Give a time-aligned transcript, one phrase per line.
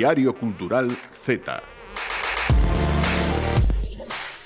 [0.00, 1.60] Diario Cultural Z.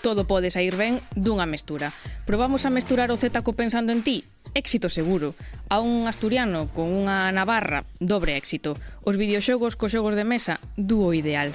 [0.03, 1.95] Todo pode sair ben dunha mestura.
[2.27, 4.27] Probamos a mesturar o Z co pensando en ti?
[4.59, 5.39] Éxito seguro.
[5.71, 8.75] A un asturiano con unha navarra, dobre éxito.
[9.07, 11.55] Os videoxogos cos xogos de mesa, dúo ideal.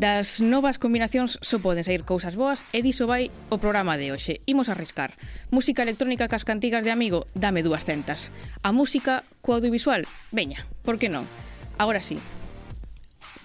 [0.00, 4.40] Das novas combinacións só poden sair cousas boas e diso vai o programa de hoxe.
[4.48, 5.20] Imos arriscar.
[5.52, 8.32] Música electrónica cas cantigas de amigo, dame dúas centas.
[8.64, 11.28] A música co audiovisual, veña, por que non?
[11.76, 12.16] Agora sí,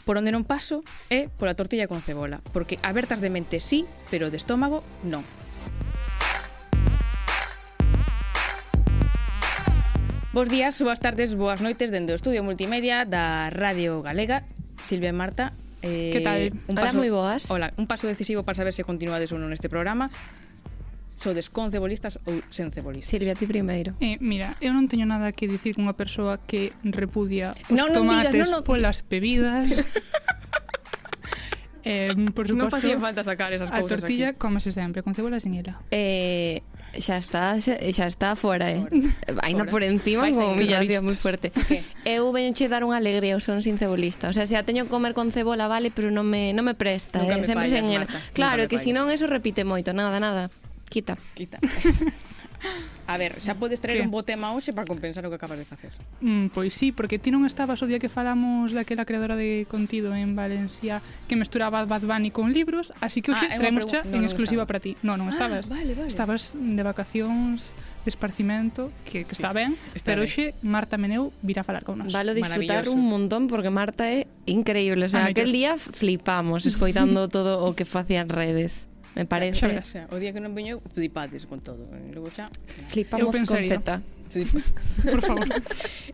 [0.10, 0.82] Por onde non paso
[1.14, 5.22] é pola tortilla con cebola, porque abertas de mente sí, pero de estómago non.
[10.34, 14.50] Bos días, boas tardes, boas noites dende o Estudio Multimedia da Radio Galega.
[14.82, 15.54] Silvia e Marta,
[15.86, 16.58] Eh, que tal?
[16.68, 17.46] Un Hola, paso, moi boas.
[17.54, 20.10] Hola, un paso decisivo para saber se continuades ou non este programa
[21.20, 23.12] sodes con cebolistas ou sen cebolistas.
[23.12, 23.94] Silvia, ti primeiro.
[24.00, 28.32] Eh, mira, eu non teño nada que dicir unha persoa que repudia os no, tomates
[28.32, 28.68] digas, no, no.
[28.68, 29.68] polas bebidas.
[31.90, 34.38] Eh, por suposto, non facía falta sacar esas cousas A tortilla aquí.
[34.38, 35.80] cómese sempre, con cebola sin ela.
[35.90, 36.62] Eh,
[37.00, 38.84] xa está, xa, xa está fora, eh.
[39.42, 41.50] Ainda por encima, Vais como humillación moi fuerte.
[41.56, 41.82] Okay.
[42.06, 44.28] Eu veño che dar unha alegría, eu son sin cebolista.
[44.28, 46.76] O sea, se a teño que comer con cebola, vale, pero non me, non me
[46.76, 47.24] presta.
[47.24, 47.42] Nunca eh.
[47.42, 48.08] me sempre fallas, sen ela.
[48.38, 50.52] Claro, que se non eso repite moito, nada, nada.
[50.90, 51.18] Quita.
[51.36, 51.60] Quita.
[53.08, 54.06] A ver, xa podes traer que?
[54.06, 55.90] un bo tema hoxe para compensar o que acabas de facer.
[56.22, 60.14] Mm, pois sí, porque ti non estabas o día que falamos daquela creadora de contido
[60.14, 64.22] en Valencia que mesturaba Bad Bunny con libros, así que hoxe ah, traemos xa no,
[64.22, 64.94] en exclusiva para ti.
[65.02, 65.74] Non, non estabas.
[65.74, 66.06] Ah, vale, vale.
[66.06, 67.74] Estabas de vacacións,
[68.06, 71.82] de esparcimento, que, que sí, está ben, está pero hoxe Marta Meneu virá a falar
[71.82, 72.14] con nós.
[72.14, 75.08] Valo disfrutar un montón porque Marta é increíble.
[75.08, 79.82] O sea, ah, aquel día flipamos escoitando todo o que facían redes me parece.
[79.82, 80.02] Xa, xa.
[80.14, 81.90] O día que non veño, flipades con todo.
[81.94, 82.50] E logo xa...
[82.92, 84.02] Flipamos con Z.
[84.30, 84.60] Flipa.
[85.04, 85.48] Por favor.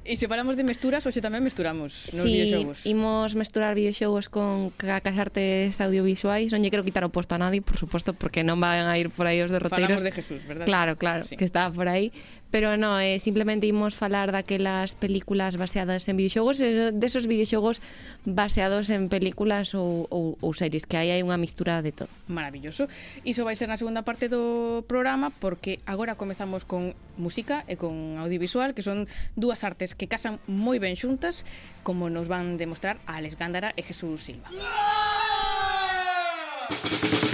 [0.06, 2.88] E se falamos de mesturas, hoxe tamén mesturamos nos sí, videoxogos.
[2.88, 6.54] imos mesturar videoxogos con cacas artes audiovisuais.
[6.56, 9.12] Non lle quero quitar o posto a nadie, por suposto, porque non van a ir
[9.12, 10.00] por aí os derroteiros.
[10.00, 10.64] Falamos de Jesús, verdad?
[10.64, 11.36] Claro, claro, sí.
[11.36, 12.16] que está por aí
[12.56, 16.64] pero no, eh, simplemente imos falar daquelas películas baseadas en videoxogos,
[16.96, 17.82] desos videoxogos
[18.24, 22.08] baseados en películas ou, ou, ou series, que aí hai unha mistura de todo.
[22.32, 22.88] Maravilloso.
[23.28, 28.24] Iso vai ser na segunda parte do programa, porque agora comezamos con música e con
[28.24, 29.04] audiovisual, que son
[29.36, 31.44] dúas artes que casan moi ben xuntas,
[31.84, 34.48] como nos van demostrar a Alex Gándara e Jesús Silva.
[36.72, 37.25] Yeah!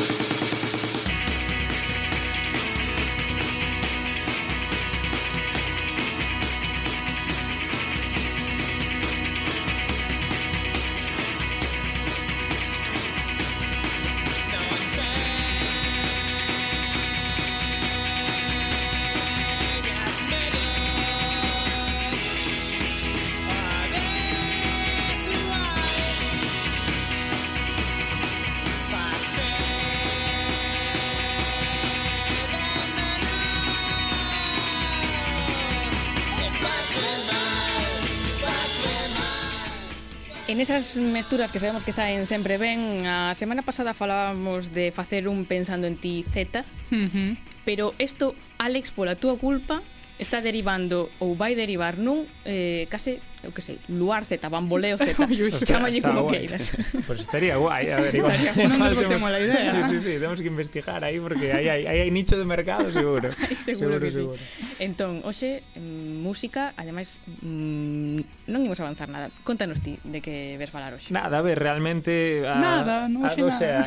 [40.62, 45.50] esas mesturas que sabemos que saen sempre ben, a semana pasada falábamos de facer un
[45.50, 47.38] pensando en ti Z, uh -huh.
[47.66, 49.82] pero isto, Alex, pola túa culpa,
[50.22, 55.18] está derivando ou vai derivar nun eh, case eu que sei, Luar Z, Bamboleo Z,
[55.66, 56.78] chamalle como queiras.
[56.78, 58.34] Pois pues estaría guai, a ver, igual.
[58.34, 59.58] Estaría, non nos botemos a idea.
[59.58, 62.92] Sí, sí, sí, temos que investigar aí porque aí hai, hai, hai nicho de mercado
[62.92, 63.34] seguro.
[63.42, 64.38] Ay, seguro, seguro que seguro.
[64.38, 64.84] sí.
[64.84, 68.22] Entón, hoxe, mm, música, ademais, mmm,
[68.52, 69.32] non imos avanzar nada.
[69.42, 71.10] Contanos ti de que ves falar hoxe.
[71.10, 72.46] Nada, a ver, realmente...
[72.46, 73.80] A, nada, non hoxe a, o sea.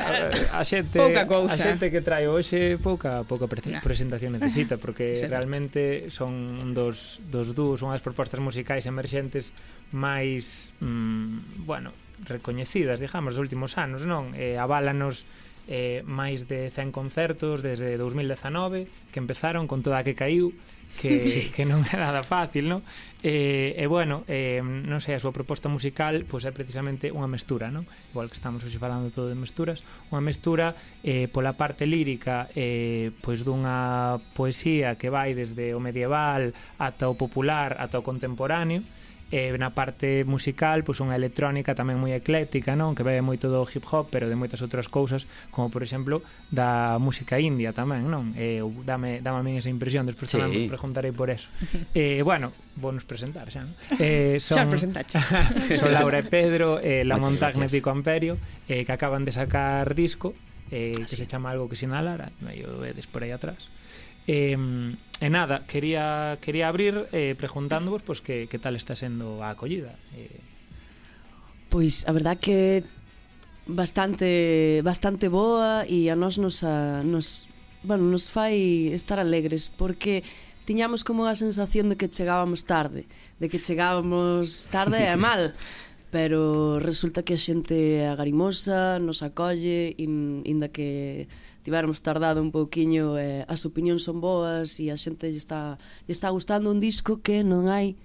[0.54, 1.54] A, a xente, pouca cousa.
[1.54, 3.84] A xente que trae hoxe pouca, pouca pre nah.
[3.84, 9.52] presentación necesita porque realmente son dos, dos dúos, unhas propostas musicais emerxentes actrices
[9.94, 11.94] máis, mm, bueno,
[12.26, 14.34] recoñecidas, digamos, dos últimos anos, non?
[14.34, 15.22] Eh, aválanos
[15.70, 20.50] eh, máis de 100 concertos desde 2019 que empezaron con toda a que caíu
[20.98, 22.82] que, que non é nada fácil, non?
[23.22, 27.70] Eh, e bueno, eh, non sei, a súa proposta musical pois é precisamente unha mestura,
[27.70, 27.86] non?
[28.10, 30.74] Igual que estamos hoxe falando todo de mesturas, unha mestura
[31.06, 36.50] eh, pola parte lírica eh, pois dunha poesía que vai desde o medieval
[36.82, 38.82] ata o popular, ata o contemporáneo,
[39.32, 42.92] e na parte musical, pois unha electrónica tamén moi ecléctica, non?
[42.92, 46.20] Que bebe moito do hip hop, pero de moitas outras cousas, como por exemplo
[46.52, 48.36] da música india tamén, non?
[48.36, 50.36] E eu dame dame a min esa impresión, despois sí.
[50.36, 51.48] tamén vos preguntarei por eso.
[51.98, 53.74] eh, bueno, vou nos presentar xa, non?
[53.98, 54.68] Eh, son
[55.80, 58.36] son Laura e Pedro, eh, La Montagne Tico Amperio,
[58.68, 60.34] eh, que acaban de sacar disco,
[60.70, 61.16] eh, que ah, sí.
[61.16, 63.68] se chama algo que sinalara, e eu vedes por aí atrás.
[64.26, 64.56] Eh,
[65.20, 69.94] e nada, quería quería abrir eh, preguntándovos pois, que, que tal está sendo a acollida.
[70.16, 70.40] Eh...
[71.70, 72.84] Pois a verdad que
[73.66, 77.48] bastante bastante boa e a nós nos, a, nos
[77.84, 80.24] bueno, nos fai estar alegres porque
[80.64, 83.04] tiñamos como a sensación de que chegábamos tarde,
[83.40, 85.52] de que chegábamos tarde e mal.
[86.14, 91.26] Pero resulta que a xente agarimosa nos acolle, in, inda que
[91.64, 96.14] tivermos tardado un pouquiño eh, as opinións son boas e a xente lle está, lle
[96.14, 97.96] está gustando un disco que non hai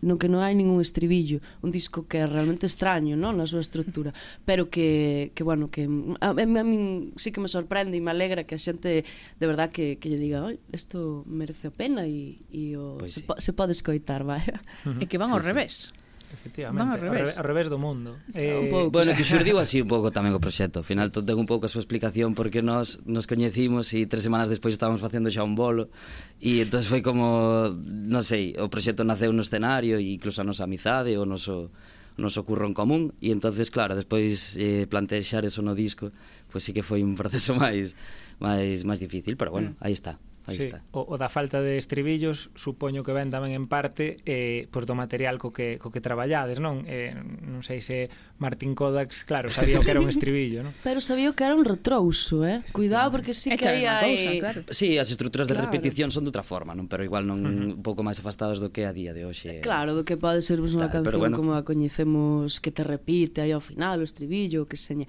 [0.00, 3.64] no que non hai ningún estribillo, un disco que é realmente extraño, non, na súa
[3.64, 4.14] estrutura,
[4.46, 5.90] pero que que bueno, que
[6.22, 9.46] a, a, a min sí que me sorprende e me alegra que a xente de
[9.48, 13.20] verdad que que lle diga, "Oi, isto merece a pena" e e o pues se,
[13.20, 13.26] sí.
[13.26, 14.42] po, se pode escoitar, vai.
[14.86, 15.02] Uh -huh.
[15.02, 15.48] E que van sí, ao sí.
[15.50, 15.74] revés.
[16.32, 17.36] Efectivamente, Van ao revés.
[17.36, 18.20] Ao revés do mundo.
[18.36, 18.56] Eh...
[18.56, 18.90] Un pouco.
[19.00, 20.80] Bueno, que xurdiu así un pouco tamén o proxecto.
[20.80, 24.28] Ao final todo ten un pouco a súa explicación porque nós nos coñecimos e tres
[24.28, 25.88] semanas despois estábamos facendo xa un bolo
[26.38, 30.68] e entón foi como, non sei, o proxecto naceu no escenario e incluso a nosa
[30.68, 31.72] amizade, o noso
[32.18, 36.10] nos ocurro en común e entonces claro, despois eh, plantexar eso no disco,
[36.50, 37.96] pois pues sí que foi un proceso máis
[38.36, 39.80] máis máis difícil, pero bueno, mm.
[39.80, 40.20] aí está.
[40.48, 40.62] Aí sí.
[40.72, 40.82] está.
[40.96, 44.96] O, o da falta de estribillos supoño que ven tamén en parte eh, pois do
[44.96, 46.88] material co que, co que traballades, non?
[46.88, 48.08] Eh, non sei se
[48.40, 50.72] Martín Kodax, claro, sabía que era un estribillo, non?
[50.86, 52.64] Pero sabía que era un retrouso, eh?
[52.72, 54.00] Cuidado porque sí que había...
[54.00, 54.40] Hai...
[54.40, 54.64] Claro.
[54.72, 55.68] Sí, as estruturas de claro.
[55.68, 56.88] repetición son de outra forma, non?
[56.88, 57.76] Pero igual non uh -huh.
[57.76, 59.60] un pouco máis afastadas do que a día de hoxe.
[59.60, 61.36] Claro, do que pode ser pois, unha canción bueno...
[61.36, 65.04] como a coñecemos que te repite aí ao final, o estribillo, que seña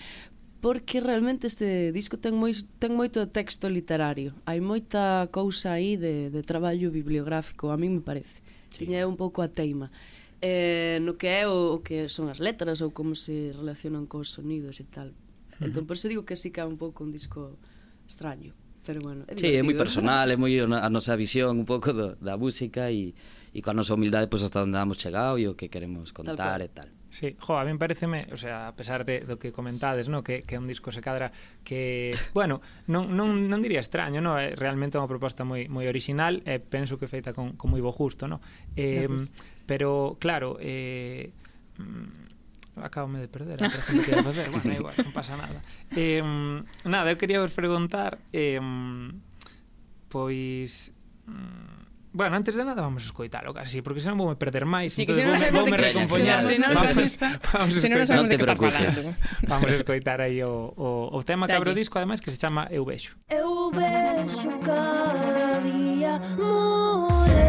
[0.62, 4.36] porque realmente este disco ten moi ten moito texto literario.
[4.44, 8.44] Hai moita cousa aí de de traballo bibliográfico, a mí me parece.
[8.76, 8.86] Sí.
[8.86, 9.92] Tiña un pouco a teima.
[10.40, 14.36] Eh, no que é o, o que son as letras ou como se relacionan cos
[14.36, 15.12] sonidos e tal.
[15.12, 15.66] Uh -huh.
[15.68, 17.60] Entón, por eso digo que sí que é un pouco un disco
[18.08, 18.56] extraño
[18.90, 19.38] pero bueno, é.
[19.38, 23.14] Sí, é moi personal, é moi a nosa visión un pouco do, da música e,
[23.54, 26.34] e coa nosa humildade pois pues, hasta onde damos chegado e o que queremos contar
[26.34, 26.90] tal e tal.
[27.10, 30.46] Sí, jo, a min pareceme, o sea, a pesar de, do que comentades, no, que,
[30.46, 31.34] que un disco se cadra
[31.66, 36.46] que, bueno, non, non, non diría extraño, no, é realmente unha proposta moi moi original
[36.46, 38.46] e penso que feita con, con moi bo gusto, no?
[38.78, 39.34] Eh, Gracias.
[39.66, 41.34] pero claro, eh,
[41.82, 45.66] mm, acabome de perder a pregunta que ia facer, bueno, igual, non pasa nada.
[45.98, 46.22] Eh,
[46.86, 48.62] nada, eu quería vos preguntar eh,
[50.14, 50.94] pois
[51.26, 51.79] mm,
[52.12, 54.98] Bueno, antes de nada vamos a escoitalo casi, porque senón vou me perder máis.
[54.98, 56.42] Sí, entón se non vou, me recompoñar.
[56.42, 57.22] Se non, vamos,
[57.54, 59.02] vamos se non sabemos de que está falando.
[59.46, 62.42] Vamos a escoitar aí o, o, o tema que abre o disco, ademais, que se
[62.42, 63.14] chama Eu Vexo.
[63.30, 67.49] Eu vexo cada día morrer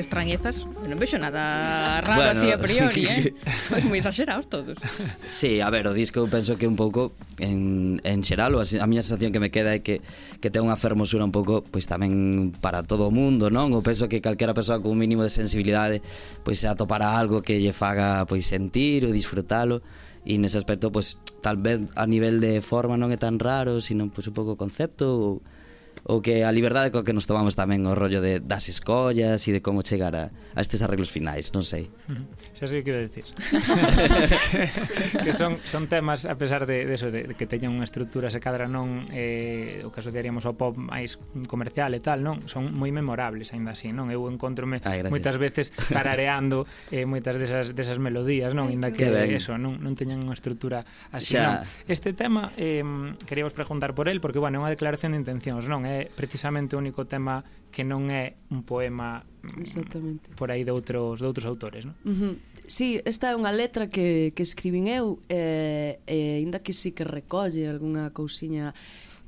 [0.00, 3.36] de extrañezas, non vexo nada raro bueno, así a priori, eh?
[3.68, 4.80] Sois moi exagerados todos.
[5.28, 9.04] Sí, a ver, o disco penso que un pouco en, en xeral, a, a miña
[9.04, 10.00] sensación que me queda é que,
[10.40, 13.76] que ten unha fermosura un pouco pois tamén para todo o mundo, non?
[13.76, 16.00] Eu penso que calquera persoa con un mínimo de sensibilidade
[16.40, 19.84] pois se atopará algo que lle faga pois sentir ou disfrutalo
[20.24, 24.08] e nese aspecto pois tal vez a nivel de forma non é tan raro, sino
[24.08, 25.59] pois un pouco concepto ou
[26.04, 29.50] ou que a liberdade coa que nos tomamos tamén o rollo de das escollas e
[29.52, 31.92] de como chegar a, a estes arreglos finais, non sei.
[32.56, 33.26] Xa sei o que decir.
[35.24, 38.32] que son, son temas, a pesar de, de, eso, de, de que teñan unha estrutura
[38.32, 42.48] se cadra non eh, o que asociaríamos ao pop máis comercial e tal, non?
[42.48, 44.08] Son moi memorables, aínda así, non?
[44.08, 45.12] Eu encontrome gracias.
[45.12, 48.72] moitas veces tarareando eh, moitas desas, desas melodías, non?
[48.72, 50.82] Ainda que, que eso, non, non teñan unha estrutura
[51.12, 51.44] así, xa.
[51.44, 51.54] non?
[51.86, 52.82] Este tema, eh,
[53.28, 55.79] queríamos preguntar por el, porque, bueno, é unha declaración de intencións, non?
[55.80, 57.40] non é precisamente o único tema
[57.72, 60.28] que non é un poema mm, Exactamente.
[60.36, 61.96] por aí de outros de outros autores, non?
[62.04, 62.34] Uh -huh.
[62.68, 66.92] Sí, esta é unha letra que, que escribin eu e, eh, eh, ainda que sí
[66.92, 68.76] que recolle algunha cousiña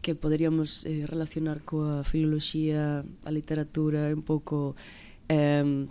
[0.04, 4.76] que poderíamos eh, relacionar coa filoloxía, a literatura, un pouco
[5.32, 5.88] eh,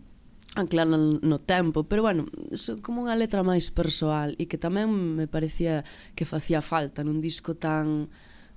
[0.56, 5.26] anclarla no tempo, pero bueno, son como unha letra máis persoal e que tamén me
[5.32, 8.12] parecía que facía falta nun disco tan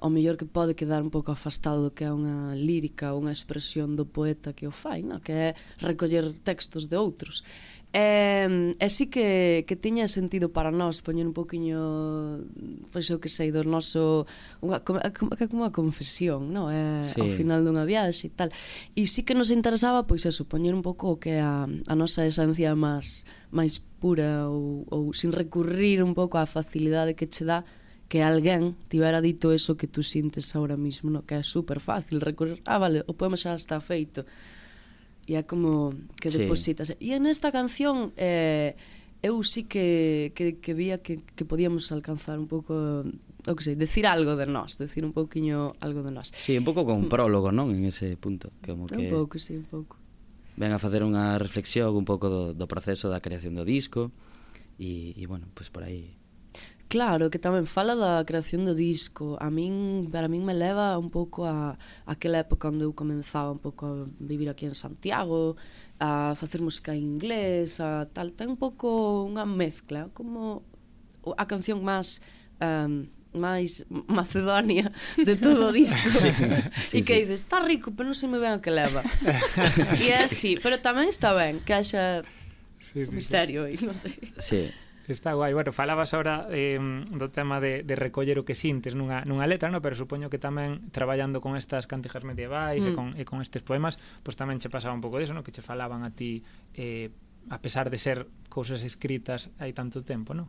[0.04, 3.96] ao mellor que pode quedar un pouco afastado do que é unha lírica, unha expresión
[3.96, 5.24] do poeta que o fai, no?
[5.24, 5.48] que é
[5.80, 7.40] recoller textos de outros.
[7.88, 12.42] E, e sí que, que tiña sentido para nós poñer un poquinho
[12.90, 14.26] pois o que sei do noso
[14.58, 16.74] unha, como, como unha confesión no?
[16.74, 17.22] é, sí.
[17.22, 18.50] ao final dunha viaxe e tal
[18.98, 21.94] e sí que nos interesaba pois eso poñer un pouco o que é a, a
[21.94, 27.46] nosa esencia máis máis pura ou, ou sin recurrir un pouco á facilidade que che
[27.46, 27.62] dá
[28.14, 31.26] que alguén tivera dito eso que tú sintes ahora mismo, no?
[31.26, 34.22] que é super fácil recorrer, ah, vale, o poema xa está feito.
[35.26, 35.90] E é como
[36.22, 36.94] que depositas.
[36.94, 37.10] Sí.
[37.10, 38.78] E en esta canción eh,
[39.18, 43.74] eu sí que, que, que vía que, que podíamos alcanzar un pouco o que sei,
[43.74, 46.30] decir algo de nós, decir un pouquiño algo de nós.
[46.38, 47.74] Sí, un pouco con un prólogo, non?
[47.74, 48.54] En ese punto.
[48.62, 48.94] Como que...
[48.94, 49.98] Un pouco, sí, un pouco.
[50.54, 54.14] Ven a facer unha reflexión un pouco do, do proceso da creación do disco
[54.78, 56.14] e, e bueno, pois pues por aí
[56.94, 59.34] Claro, que tamén fala da creación do disco.
[59.42, 63.50] A min, para min me leva un pouco a, a aquela época onde eu comenzaba
[63.50, 65.58] un pouco a vivir aquí en Santiago,
[65.98, 70.62] a facer música en inglés, a tal, ten un pouco unha mezcla, como
[71.34, 72.22] a canción máis
[72.62, 76.06] um, máis Macedonia de todo o disco.
[76.14, 76.30] Sí,
[76.86, 77.20] sí, e que sí.
[77.26, 79.02] dices, está rico, pero non sei moi ben o que leva.
[79.98, 82.22] e é así, pero tamén está ben que haxa
[82.78, 84.14] sí, sí, misterio e non sei.
[84.38, 84.70] Sí.
[85.06, 85.52] Está guai.
[85.52, 86.80] Bueno, falabas ahora eh,
[87.12, 89.84] do tema de, de recoller o que sintes nunha, nunha letra, no?
[89.84, 92.88] pero supoño que tamén traballando con estas cantigas medievais mm.
[92.88, 95.44] e, con, e con estes poemas, pois pues tamén che pasaba un pouco disso, no?
[95.44, 96.40] que che falaban a ti
[96.72, 97.12] eh,
[97.52, 100.48] a pesar de ser cousas escritas hai tanto tempo, non?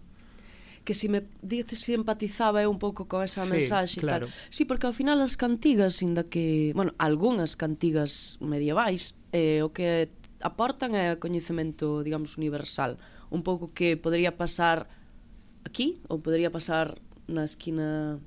[0.88, 4.32] que si me dices si empatizaba eu un pouco con esa sí, mensaxe claro.
[4.32, 4.36] tal.
[4.54, 10.14] Sí, porque ao final as cantigas, inda que, bueno, algunhas cantigas medievais, eh, o que
[10.46, 13.02] aportan é coñecemento, digamos, universal.
[13.02, 14.88] Uh un pouco que podría pasar
[15.68, 16.96] aquí ou podría pasar
[17.28, 18.18] na esquina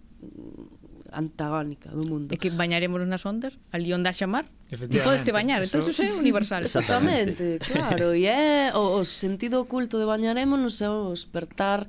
[1.09, 2.29] antagónica do mundo.
[2.29, 4.45] E que bañaremos nas ondas, ali onde a xamar.
[4.69, 6.61] podes te bañar, entón iso é universal.
[6.61, 8.13] Exactamente, claro.
[8.13, 11.89] E é o, o sentido oculto de bañaremos é o despertar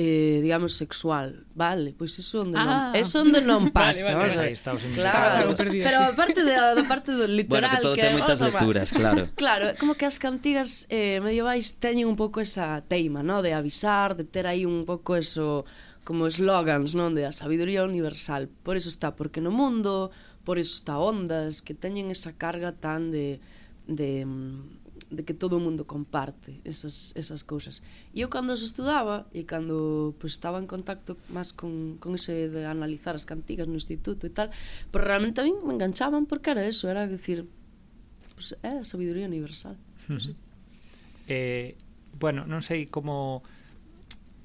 [0.00, 1.44] eh, digamos, sexual.
[1.56, 2.94] Vale, pois pues iso onde ah.
[2.94, 4.14] non, eso onde non pasa.
[4.14, 4.46] vale, vale.
[4.46, 8.14] Ahí estamos claro, pero a parte da parte do literal bueno, que todo que, ten
[8.14, 9.26] moitas lecturas, claro.
[9.34, 14.14] Claro, como que as cantigas eh, medievais teñen un pouco esa teima, no, de avisar,
[14.14, 15.66] de ter aí un pouco eso
[16.06, 18.46] como slogans, non, de a sabiduría universal.
[18.62, 20.14] Por eso está, porque no mundo,
[20.46, 23.42] por eso está ondas que teñen esa carga tan de
[23.90, 27.80] de mm, de que todo o mundo comparte esas, esas cousas.
[28.12, 32.52] E eu cando os estudaba e cando pues, estaba en contacto máis con, con ese
[32.52, 34.52] de analizar as cantigas no instituto e tal,
[34.92, 37.48] pero realmente a mí me enganchaban porque era eso, era decir,
[38.36, 39.80] pues, é a sabiduría universal.
[40.12, 40.34] Uh -huh.
[41.28, 41.76] eh,
[42.18, 43.40] bueno, non sei como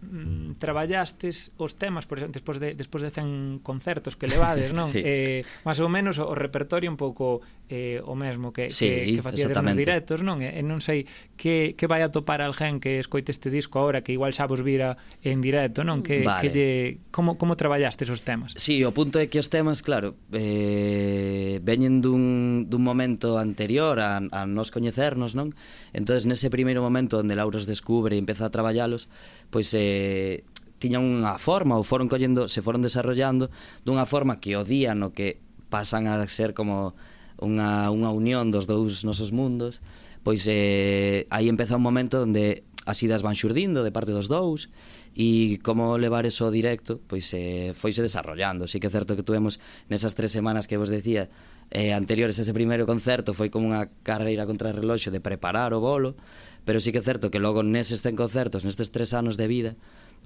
[0.03, 4.87] mm, traballastes os temas, por exemplo, despois de despois de 100 concertos que levades, non?
[4.87, 5.01] sí.
[5.03, 7.41] Eh, máis ou menos o repertorio un pouco
[7.73, 10.45] eh, o mesmo que, sí, que, que facía nos directos, non?
[10.45, 14.05] E, e non sei que, que vai a topar alguén que escoite este disco agora,
[14.05, 14.93] que igual xa vos vira
[15.25, 16.05] en directo, non?
[16.05, 16.37] Que, vale.
[16.37, 16.69] que lle,
[17.09, 18.53] como, como traballaste esos temas?
[18.61, 24.21] Sí, o punto é que os temas, claro, eh, veñen dun, dun momento anterior a,
[24.21, 25.57] a nos coñecernos, non?
[25.97, 29.09] entonces nese primeiro momento onde Laura os descubre e empeza a traballalos,
[29.49, 30.45] pois eh,
[30.77, 33.49] tiña unha forma ou foron collendo, se foron desarrollando
[33.81, 35.41] dunha forma que o día no que
[35.73, 36.93] pasan a ser como
[37.43, 39.83] unha, unha unión dos dous nosos mundos,
[40.23, 44.71] pois eh, aí empeza un momento onde as idas van xurdindo de parte dos dous
[45.13, 48.65] e como levar eso directo pois eh, foise desarrollando.
[48.65, 51.29] Sí que é certo que tuvemos nesas tres semanas que vos decía
[51.69, 55.79] eh, anteriores a ese primeiro concerto foi como unha carreira contra reloxo de preparar o
[55.79, 56.17] bolo
[56.65, 59.71] pero sí que é certo que logo neses ten concertos nestes tres anos de vida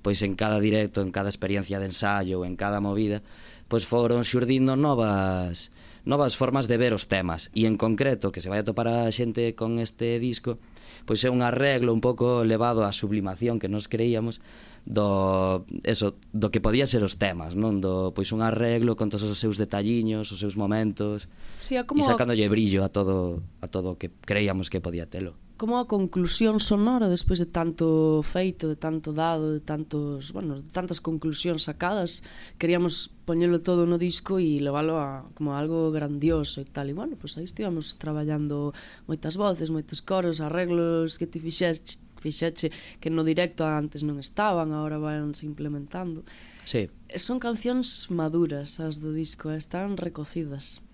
[0.02, 3.22] pois en cada directo, en cada experiencia de ensaio en cada movida
[3.68, 5.76] pois foron xurdindo novas
[6.08, 9.12] novas formas de ver os temas e en concreto que se vai a topar a
[9.12, 10.56] xente con este disco
[11.04, 14.40] pois é un arreglo un pouco elevado á sublimación que nos creíamos
[14.88, 19.28] do eso do que podía ser os temas, non do pois un arreglo con todos
[19.28, 21.28] os seus detalliños, os seus momentos.
[21.60, 22.00] Sí, como...
[22.00, 25.90] E sacándolle brillo a todo a todo o que creíamos que podía telo como a
[25.90, 31.66] conclusión sonora despois de tanto feito, de tanto dado, de tantos, bueno, de tantas conclusións
[31.66, 32.22] sacadas,
[32.62, 36.88] queríamos poñelo todo no disco e leválo a como algo grandioso e tal.
[36.88, 38.72] E bueno, pois pues aí estivamos traballando
[39.10, 42.70] moitas voces, moitos coros, arreglos que ti fixeche, fixeche
[43.02, 46.22] que no directo antes non estaban, agora vanse implementando.
[46.70, 46.88] Sí.
[47.18, 50.86] Son cancións maduras as do disco, eh, están recocidas.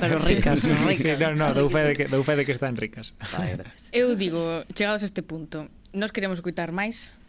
[0.00, 1.18] Pero ricas, sí, sí, ricas.
[1.18, 3.12] Sí, no, no, dou fe de que, dou fe de que están ricas.
[3.32, 7.20] Vale, Eu digo, chegados a este punto, nos queremos escutar máis,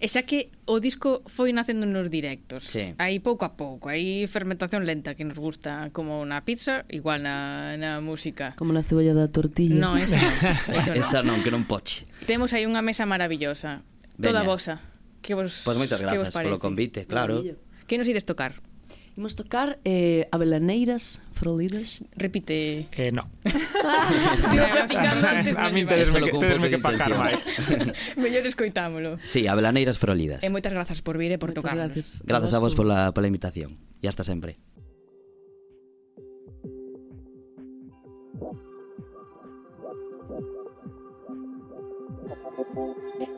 [0.00, 2.96] E xa que o disco foi nacendo nos directos sí.
[2.96, 7.76] Aí pouco a pouco Aí fermentación lenta que nos gusta Como na pizza, igual na,
[7.76, 10.16] na música Como na cebolla da tortilla No, esa,
[10.72, 10.96] eso no.
[10.96, 13.84] esa non, que non poche Temos aí unha mesa maravillosa
[14.16, 14.32] Veña.
[14.32, 14.80] Toda vosa
[15.20, 17.44] que vos, Pois moitas grazas polo convite, claro
[17.84, 18.64] Que nos ides tocar?
[19.16, 22.00] Imos tocar eh, Avelaneiras Frolidas?
[22.16, 22.88] Repite.
[22.96, 23.28] Eh, no.
[25.56, 27.44] A mí tenesme que, que pagar máis.
[28.16, 29.20] Mellor escoitámolo.
[29.28, 30.40] Sí, a Belaneiras Frolidas.
[30.40, 31.76] E eh, moitas grazas por vir e por tocar.
[31.76, 33.76] Gracias, a vos por la invitación.
[34.00, 34.56] E hasta sempre.
[42.76, 43.35] Thank you.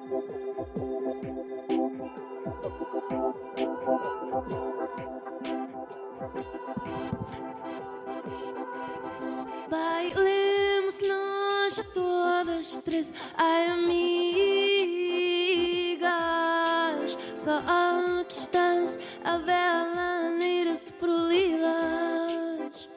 [9.78, 13.96] Bailemos nós a todas três amigas.
[17.36, 17.58] Só
[18.20, 22.88] aqui estás a velaneiras prolidas.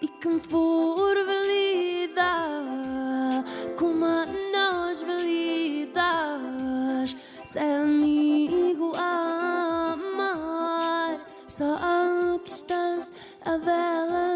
[0.00, 2.32] E quem for valida,
[3.76, 5.96] como a nós validas,
[7.44, 11.26] se amigo a amar.
[11.48, 13.12] Só aqui estás
[13.44, 14.27] a velaneiras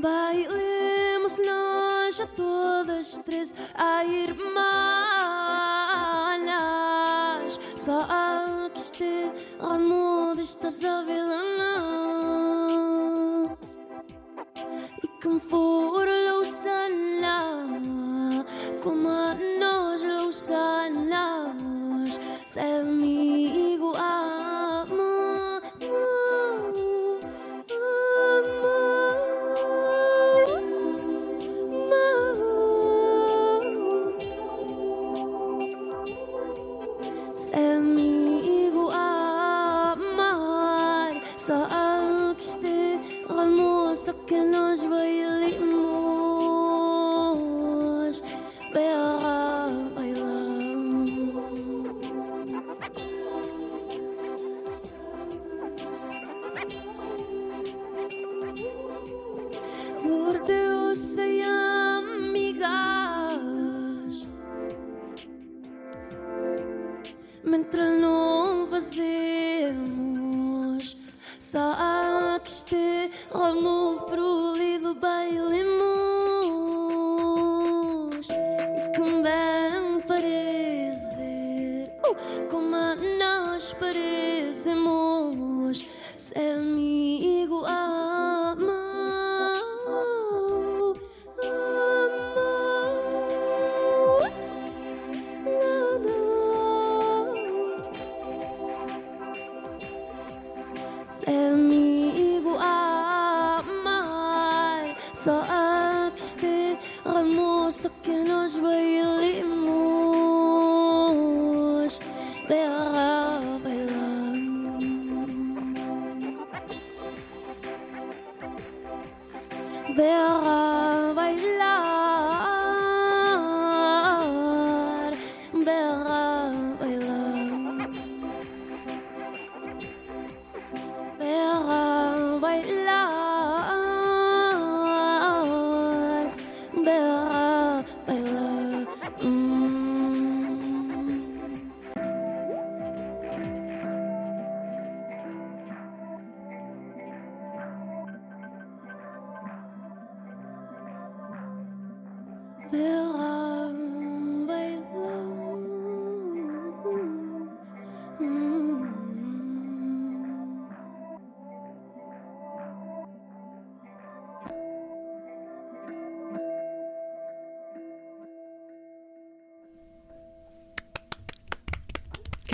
[0.00, 4.58] Bailemos nós a todas três a irmãs.
[7.76, 11.38] Só aqui este ramo destas avelãs.
[15.02, 17.66] E quem for louçana,
[18.82, 21.00] como a nós louçanas,
[22.46, 22.60] se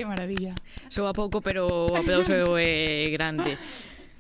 [0.05, 0.53] Que maravilla.
[0.93, 3.57] Soa pouco, pero o aplauso é grande.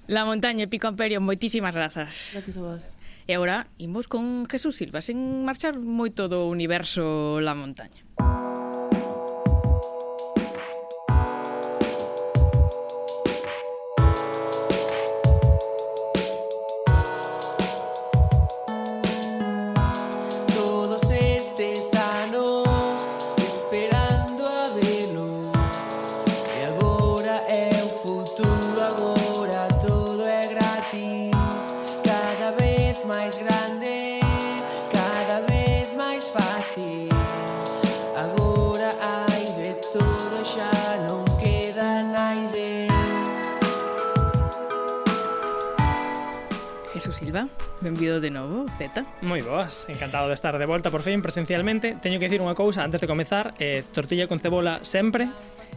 [0.09, 2.33] La montaña e Pico Amperio, moitísimas grazas.
[2.33, 2.85] Gracias a vos.
[3.29, 8.04] E agora imos con Jesús Silva, sen marchar moito do universo La Montaña.
[49.75, 51.97] buenas, encantado de estar de volta por fin presencialmente.
[52.01, 55.29] Teño que dicir unha cousa antes de comezar, eh, tortilla con cebola sempre.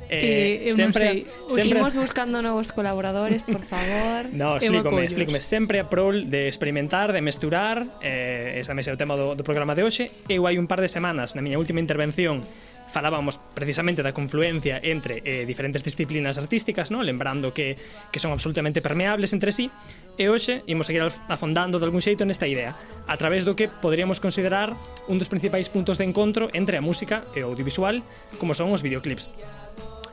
[0.07, 1.27] Eh, eh, sempre, sei.
[1.49, 1.81] sempre...
[1.81, 4.29] Uximos buscando novos colaboradores, por favor.
[4.31, 5.39] no, explícome, explícome.
[5.41, 9.43] Sempre a prol de experimentar, de mesturar, eh, esa mesa é o tema do, do
[9.43, 10.11] programa de hoxe.
[10.29, 12.45] Eu hai un par de semanas, na miña última intervención,
[12.87, 17.03] falábamos precisamente da confluencia entre eh, diferentes disciplinas artísticas, ¿no?
[17.03, 17.77] lembrando que,
[18.11, 19.69] que son absolutamente permeables entre sí,
[20.17, 22.73] e hoxe imos seguir afondando de algún xeito nesta idea,
[23.05, 24.73] a través do que poderíamos considerar
[25.05, 28.01] un dos principais puntos de encontro entre a música e o audiovisual,
[28.41, 29.29] como son os videoclips.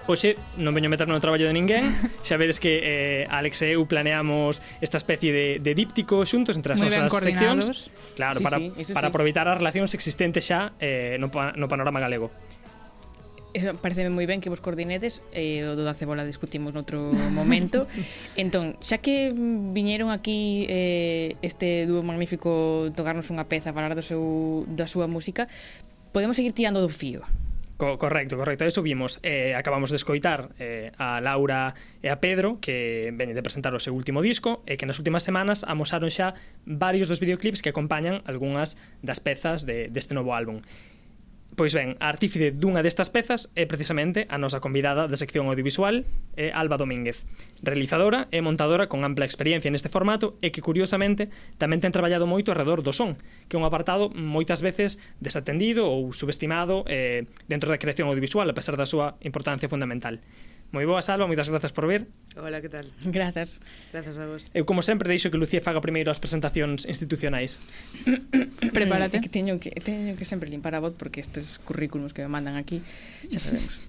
[0.04, 1.88] Oxe, non veño meter no traballo de ninguén
[2.26, 6.76] Xa vedes que eh, Alex e eu planeamos Esta especie de, de díptico xuntos Entre
[6.76, 9.10] as Muy nosas seccións Claro, sí, para, sí, para sí.
[9.16, 12.28] aproveitar as relacións existentes xa eh, no, no panorama galego
[13.54, 17.86] Eh, pareceme moi ben que vos coordinedes eh, o do da cebola discutimos noutro momento.
[18.34, 19.30] Entón, xa que
[19.70, 25.46] viñeron aquí eh, este dúo magnífico tocarnos unha peza, falar do seu, da súa música
[26.10, 27.22] podemos seguir tirando do fío.
[27.78, 29.18] Co correcto, correcto, eso vimos.
[29.22, 33.82] Eh, Acabamos de escoitar eh, a Laura e a Pedro Que veñen de presentar o
[33.82, 38.22] seu último disco E que nas últimas semanas amosaron xa varios dos videoclips Que acompañan
[38.30, 40.62] algunhas das pezas de, deste novo álbum.
[41.56, 46.02] Pois ben, a artífice dunha destas pezas é precisamente a nosa convidada da sección audiovisual,
[46.34, 47.22] é Alba Domínguez,
[47.62, 52.50] realizadora e montadora con ampla experiencia neste formato e que, curiosamente, tamén ten traballado moito
[52.50, 53.14] alrededor do son,
[53.46, 58.56] que é un apartado moitas veces desatendido ou subestimado eh, dentro da creación audiovisual, a
[58.58, 60.18] pesar da súa importancia fundamental.
[60.74, 62.10] Moi boa, Salva, moitas grazas por vir.
[62.34, 62.82] Hola, que tal?
[63.06, 63.62] Grazas.
[63.94, 64.50] Grazas a vos.
[64.50, 67.62] Eu, como sempre, deixo que Lucía faga primeiro as presentacións institucionais.
[68.74, 69.22] Prepárate.
[69.22, 72.58] que teño que, teño que sempre limpar a voz porque estes currículums que me mandan
[72.58, 72.82] aquí,
[73.30, 73.86] xa sabemos.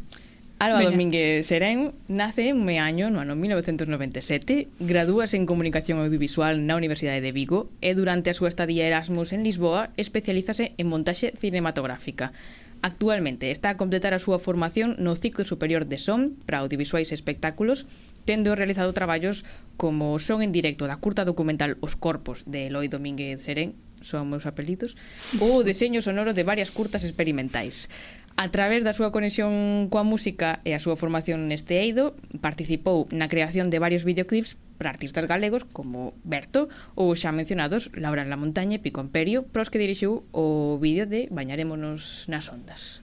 [0.61, 0.93] Alba Veña.
[0.93, 7.33] Domínguez Serén nace en Meaño no ano 1997, gradúase en Comunicación Audiovisual na Universidade de
[7.33, 12.29] Vigo e durante a súa estadía Erasmus en Lisboa especialízase en montaxe cinematográfica.
[12.85, 17.17] Actualmente está a completar a súa formación no ciclo superior de SOM para audiovisuais e
[17.17, 17.89] espectáculos,
[18.29, 19.41] tendo realizado traballos
[19.73, 23.73] como son en directo da curta documental Os Corpos de Eloi Domínguez Serén,
[24.05, 24.93] son meus apelitos,
[25.41, 27.89] ou o deseño sonoro de varias curtas experimentais.
[28.37, 33.31] A través da súa conexión coa música e a súa formación neste eido, participou na
[33.31, 36.67] creación de varios videoclips para artistas galegos como Berto
[36.99, 41.07] ou xa mencionados Laura en la Montaña e Pico Imperio, pros que dirixiu o vídeo
[41.07, 42.99] de Bañarémonos nas ondas.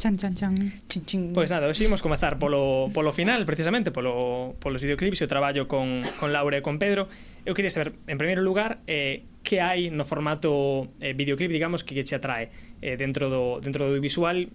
[0.00, 0.56] Chan, chan, chan.
[0.88, 1.22] Chin, chin.
[1.36, 5.68] Pois nada, hoxe imos comezar polo, polo final, precisamente, polo, polos videoclips e o traballo
[5.68, 7.12] con, con Laura e con Pedro.
[7.44, 11.96] Eu queria saber, en primeiro lugar, eh, que hai no formato eh, videoclip, digamos, que,
[11.96, 12.48] que che atrae
[12.82, 14.48] eh, dentro do dentro do visual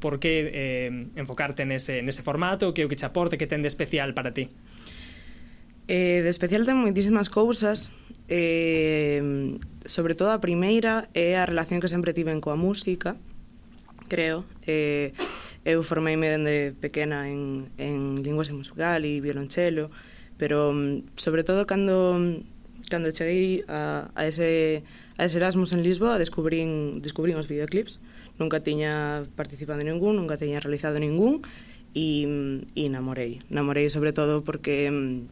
[0.00, 2.74] por que eh, enfocarte nese, nese formato?
[2.74, 3.38] Que o que te aporte?
[3.38, 4.48] Que ten de especial para ti?
[5.88, 7.90] Eh, de especial ten moitísimas cousas
[8.28, 9.24] eh,
[9.88, 13.16] sobre todo a primeira é a relación que sempre tiven coa música
[14.08, 14.44] creo.
[14.68, 15.16] Eh,
[15.64, 19.88] eu formeime dende pequena en, en linguas musical e violonchelo
[20.36, 22.20] pero mm, sobre todo cando
[22.88, 24.84] cando cheguei a, a ese
[25.18, 28.06] As Erasmus en Lisboa descubrín, descubrín os videoclips.
[28.38, 31.42] Nunca tiña participado en ningún, nunca tiña realizado ningún
[31.90, 33.42] e, e namorei.
[33.50, 35.26] Namorei sobre todo porque mm,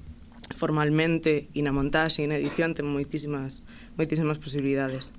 [0.58, 3.62] formalmente e na montaxe e na edición ten moitísimas
[3.94, 5.14] moitísimas posibilidades.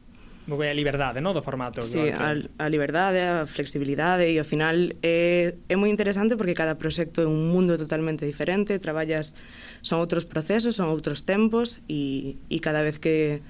[0.47, 1.83] Moi a liberdade, non, do formato.
[1.83, 6.79] Sí, a, a liberdade, a flexibilidade e ao final é, é moi interesante porque cada
[6.79, 9.35] proxecto é un mundo totalmente diferente, traballas,
[9.83, 13.43] son outros procesos, son outros tempos e, e cada vez que,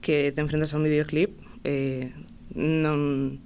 [0.00, 2.12] que te enfrentas a un videoclip eh,
[2.54, 3.42] non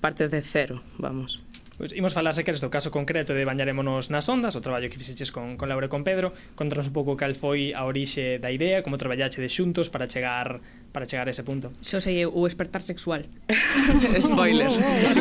[0.00, 1.44] partes de cero, vamos.
[1.80, 5.00] Pois imos falar se queres do caso concreto de Bañarémonos nas ondas, o traballo que
[5.00, 6.36] fixeches con, con Laura e con Pedro.
[6.52, 10.60] Contanos un pouco cal foi a orixe da idea, como traballache de xuntos para chegar
[10.92, 11.72] para chegar a ese punto.
[11.80, 13.24] Xo sei eu, o despertar sexual.
[14.20, 14.68] Spoiler.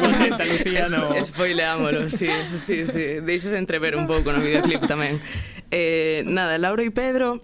[0.03, 1.15] Contenta, Lucía, no...
[1.23, 2.27] Spoileámolo, sí,
[2.59, 3.23] sí, sí.
[3.23, 5.15] Deixes entrever un pouco no videoclip tamén.
[5.71, 7.39] Eh, nada, Laura e Pedro...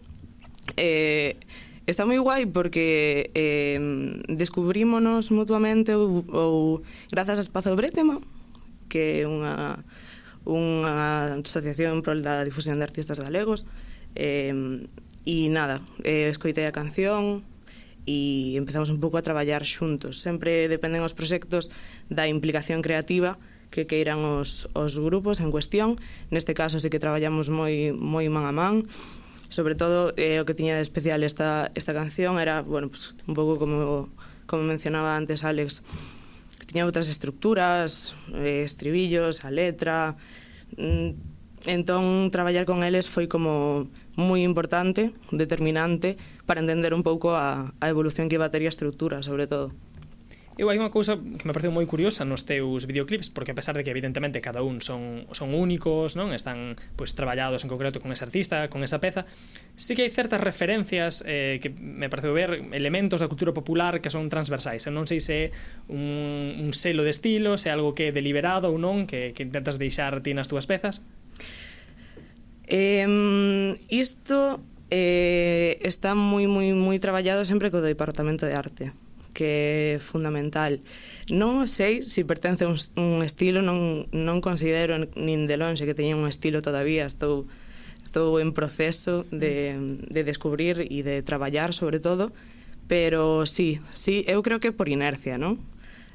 [0.76, 1.40] Eh,
[1.86, 3.78] Está moi guai porque eh,
[4.26, 6.82] descubrímonos mutuamente ou, ou
[7.14, 8.18] grazas a Espazo Bretema,
[8.90, 9.86] que é unha,
[10.50, 13.70] unha asociación pro da difusión de artistas galegos,
[14.18, 14.82] eh,
[15.30, 17.46] e nada, eh, escoitei a canción,
[18.10, 20.22] e empezamos un pouco a traballar xuntos.
[20.22, 21.74] Sempre dependen os proxectos
[22.10, 23.38] da implicación creativa
[23.70, 26.02] que queiran os, os grupos en cuestión.
[26.30, 28.90] Neste caso, sí que traballamos moi, moi man a man
[29.56, 33.40] Sobre todo, eh, o que tiña de especial esta, esta canción era, bueno, pues, un
[33.40, 34.12] pouco como,
[34.44, 35.80] como mencionaba antes Alex,
[36.68, 40.20] tiña outras estructuras, eh, estribillos, a letra...
[40.76, 41.16] Mm,
[41.72, 43.88] entón, traballar con eles foi como
[44.20, 49.24] moi importante, determinante, para entender un pouco a, a evolución que iba a ter a
[49.24, 49.72] sobre todo.
[50.56, 53.76] Eu hai unha cousa que me pareceu moi curiosa nos teus videoclips, porque a pesar
[53.76, 58.16] de que evidentemente cada un son, son únicos, non están pois traballados en concreto con
[58.16, 59.28] ese artista, con esa peza,
[59.76, 64.08] sí que hai certas referencias eh, que me pareceu ver elementos da cultura popular que
[64.08, 64.88] son transversais.
[64.88, 65.46] Eu non sei se é
[65.92, 69.44] un, un selo de estilo, se é algo que é deliberado ou non, que, que
[69.44, 71.04] intentas deixar ti nas túas pezas.
[72.72, 73.04] Eh,
[73.92, 78.96] isto eh, está moi moi moi traballado sempre co Departamento de Arte
[79.36, 80.80] que é fundamental.
[81.28, 85.94] Non sei se pertence a un, un estilo, non, non considero nin de lonxe que
[85.94, 87.44] teña un estilo todavía, estou
[88.06, 92.32] estou en proceso de, de descubrir e de traballar sobre todo,
[92.88, 95.60] pero sí, sí, eu creo que por inercia, non?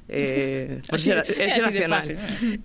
[0.09, 2.03] Eh, por xera, é xeracional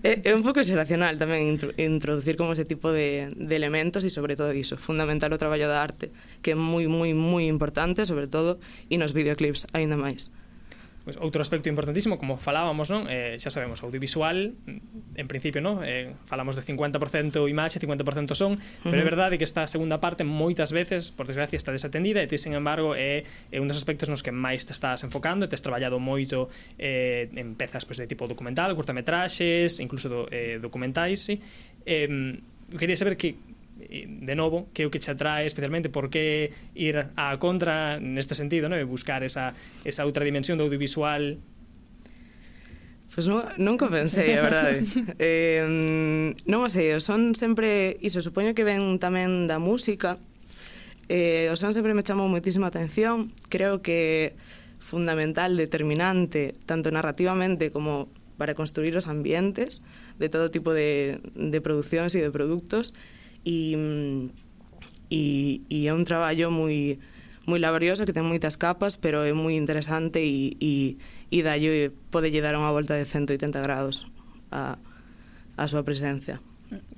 [0.02, 4.34] é, é un pouco xeracional tamén introducir como ese tipo de, de elementos e sobre
[4.34, 6.10] todo iso, fundamental o traballo da arte
[6.42, 8.58] que é moi, moi, moi importante sobre todo
[8.90, 10.34] e nos videoclips aínda máis
[11.06, 13.06] Pois outro aspecto importantísimo, como falábamos, non?
[13.06, 15.86] Eh, xa sabemos, audiovisual, mm, en principio, non?
[15.86, 20.74] Eh, falamos de 50% imaxe, 50% son, pero é verdade que esta segunda parte moitas
[20.74, 23.22] veces, por desgracia, está desatendida e ti, sen embargo, é,
[23.54, 26.50] é un dos aspectos nos que máis te estás enfocando e tes traballado moito
[26.82, 31.38] eh, en pezas pois, de tipo documental, curtametraxes, incluso do, eh, documentais, sí?
[31.86, 32.42] Eh,
[32.82, 33.38] quería saber que
[33.96, 37.96] Eh, de novo, que é o que che atrae especialmente por que ir á contra
[38.04, 38.76] neste sentido, non?
[38.76, 39.56] E buscar esa,
[39.88, 41.40] esa outra dimensión do audiovisual
[43.16, 44.84] Pois pues non, nunca pensei, a verdade.
[45.24, 45.64] eh,
[46.52, 47.96] non o sei, son sempre...
[48.04, 50.20] Iso, supoño que ven tamén da música.
[51.08, 53.32] Eh, o son sempre me chamou moitísima atención.
[53.48, 54.36] Creo que
[54.84, 59.88] fundamental, determinante, tanto narrativamente como para construir os ambientes
[60.20, 62.92] de todo tipo de, de produccións e de produtos
[63.46, 63.78] e,
[65.14, 67.00] e, e é un traballo moi
[67.46, 70.98] moi laborioso, que ten moitas capas, pero é moi interesante e, e,
[71.30, 74.10] e dallo, pode lle dar unha volta de 180 grados
[74.50, 74.82] a,
[75.54, 76.42] a súa presencia.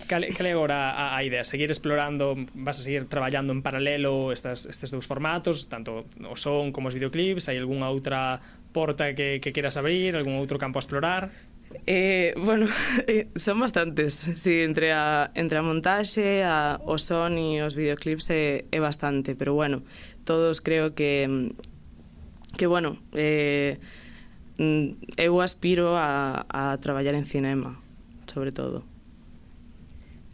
[0.08, 1.44] Cal, cal é agora a, a idea?
[1.44, 6.72] Seguir explorando, vas a seguir traballando en paralelo estas, estes dous formatos, tanto o son
[6.72, 8.40] como os videoclips, hai algunha outra
[8.72, 11.28] porta que, que queras abrir, algún outro campo a explorar?
[11.86, 12.68] Eh, bueno,
[13.08, 14.14] eh, son bastantes.
[14.34, 19.36] Sí, entre a, entre a montaxe, a, o son e os videoclips é, é bastante.
[19.36, 19.84] Pero bueno,
[20.24, 21.52] todos creo que...
[22.58, 23.78] Que bueno, eh,
[24.58, 27.78] mm, eu aspiro a, a traballar en cinema,
[28.26, 28.84] sobre todo.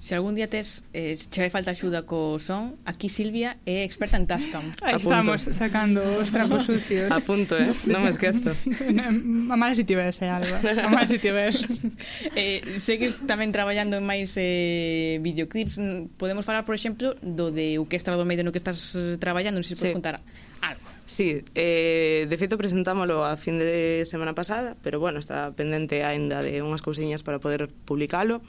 [0.04, 4.28] Se algún día tes eh, che falta axuda co son, aquí Silvia é experta en
[4.28, 4.76] Tascam.
[4.84, 7.08] Aí estamos sacando os trapos sucios.
[7.08, 7.72] A punto, eh?
[7.88, 8.52] Non me esquezo.
[9.00, 10.60] a mala si tives, eh, Alba.
[10.60, 11.64] A mala si tives.
[12.36, 15.80] eh, segues tamén traballando en máis eh, videoclips.
[15.80, 19.16] Mm, podemos falar, por exemplo, do de o que do medio no que estás eh,
[19.16, 20.00] traballando, non sei se podes sí.
[20.04, 20.20] contar
[20.60, 20.84] algo.
[21.08, 26.44] Sí, eh, de feito presentámolo a fin de semana pasada, pero bueno, está pendente aínda
[26.44, 28.44] de unhas cousiñas para poder publicalo.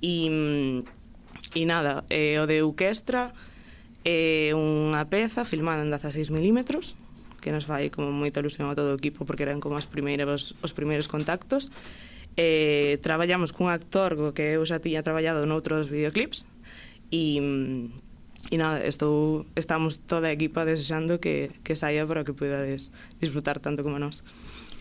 [0.00, 0.26] E,
[1.54, 3.32] e mm, nada, eh, o de Uquestra
[4.04, 6.96] é eh, unha peza filmada en 16 milímetros
[7.40, 10.56] que nos fai como moita ilusión a todo o equipo porque eran como as primeiras,
[10.60, 11.72] os primeiros contactos
[12.36, 16.48] eh, traballamos cun actor co que eu xa tiña traballado noutros videoclips
[17.10, 22.36] e, e mm, nada, estou, estamos toda a equipa desexando que, que saia para que
[22.36, 24.24] podades disfrutar tanto como nós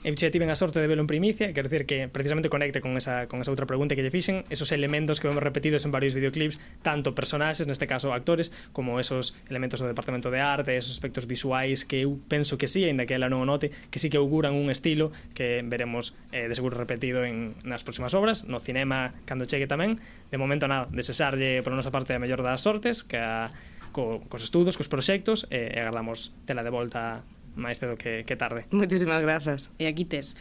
[0.03, 2.95] e che tiven a sorte de velo en primicia, quero decir que precisamente conecte con
[2.95, 6.15] esa, con esa outra pregunta que lle fixen, esos elementos que vemos repetidos en varios
[6.15, 11.27] videoclips, tanto personaxes, neste caso actores, como esos elementos do departamento de arte, esos aspectos
[11.27, 14.15] visuais que eu penso que sí, ainda que ela non o note, que sí que
[14.15, 19.11] auguran un estilo que veremos eh, de seguro repetido en, nas próximas obras, no cinema
[19.27, 19.99] cando chegue tamén.
[20.31, 23.51] De momento nada, desexarlle por nosa parte a mellor das sortes, que a,
[23.91, 28.35] co, cos estudos, cos proxectos, e e agardamos tela de volta máis cedo que, que
[28.35, 28.65] tarde.
[28.69, 29.73] Moitísimas grazas.
[29.79, 30.35] E aquí tes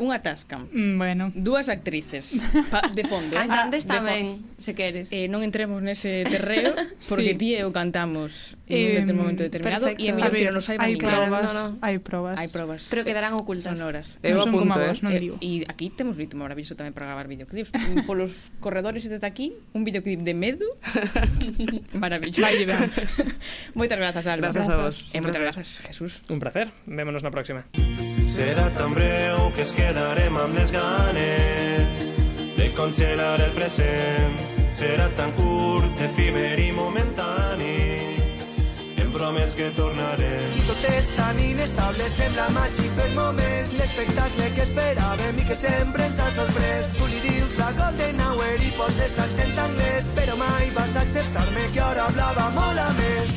[0.00, 0.56] Unha tasca.
[0.72, 1.24] Mm, bueno.
[1.36, 2.40] Dúas actrices
[2.72, 3.36] pa, de fondo.
[3.36, 5.12] Cantantes ah, ah tamén, se queres.
[5.12, 6.72] Eh, non entremos nese terreo
[7.12, 7.40] porque sí.
[7.40, 10.00] ti e eu cantamos eh, en un momento determinado perfecto.
[10.00, 11.84] e a mí que non saiba hai probas, no, no.
[11.84, 12.36] hai probas.
[12.40, 12.80] Hai probas.
[12.88, 13.76] Pero quedarán ocultas.
[13.76, 14.16] Sonoras.
[14.24, 14.88] Eu no apunto, eh.
[14.88, 15.36] Vos, non eh, digo.
[15.44, 17.68] E eh, aquí temos ritmo maravilloso tamén para gravar videoclips.
[17.76, 20.66] Mm, polos corredores desde aquí, un videoclip de medo.
[21.92, 22.40] maravilloso.
[22.40, 22.56] Vai,
[23.76, 24.56] Moitas grazas, Alba.
[24.56, 24.96] Grazas a vos.
[25.12, 26.24] E moitas grazas, Jesús.
[26.32, 26.72] Un placer.
[26.88, 27.68] Vémonos na próxima.
[28.22, 32.00] Será tan breu que esque quedarem amb les ganes
[32.56, 34.38] de congelar el present.
[34.72, 37.76] Serà tan curt, efímer i momentani.
[38.96, 40.54] En Otro mes que tornarem.
[40.56, 43.74] I tot és tan inestable, sembla màgic per moments.
[43.76, 46.94] L'espectacle que esperàvem i que sempre ens ha sorprès.
[46.96, 51.84] Tu li dius la Golden Hour i poses accent anglès, però mai vas acceptar-me que
[51.90, 53.36] ara hablava molt a més.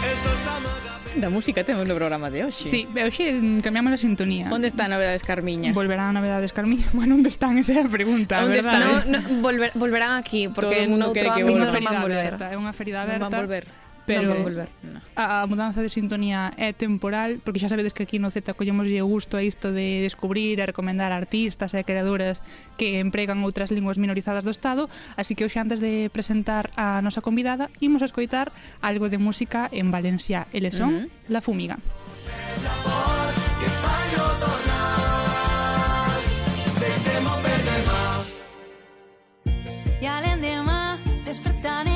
[0.00, 0.89] El sol s'amaga...
[1.16, 2.70] Da música temos no programa de hoxe.
[2.70, 4.46] Sí, e hoxe mm, cambiamos a sintonía.
[4.46, 5.74] Onde está a Novedades Carmiña?
[5.74, 6.86] Volverán a Novedades Carmiña?
[6.94, 7.58] Bueno, onde están?
[7.58, 9.02] Esa é a pregunta, Onde verdade?
[9.02, 9.10] están?
[9.10, 12.02] No, no, volver, volverán aquí, porque Todo o mundo quere que volvan.
[12.06, 12.32] volver.
[12.38, 13.26] É unha ferida aberta.
[13.26, 13.64] Non van volver.
[14.10, 14.68] Pero non volver.
[14.82, 14.98] No.
[15.14, 19.06] a mudanza de sintonía é temporal, porque xa sabedes que aquí no Z collemos o
[19.06, 22.42] gusto a isto de descubrir e recomendar artistas e creadoras
[22.74, 27.22] que empregan outras linguas minorizadas do Estado, así que hoxe antes de presentar a nosa
[27.22, 28.50] convidada, imos a escoitar
[28.82, 30.50] algo de música en Valencia.
[30.52, 31.10] Eles son uh -huh.
[31.28, 31.78] La Fumiga.
[40.00, 41.89] Y al endemà despertaré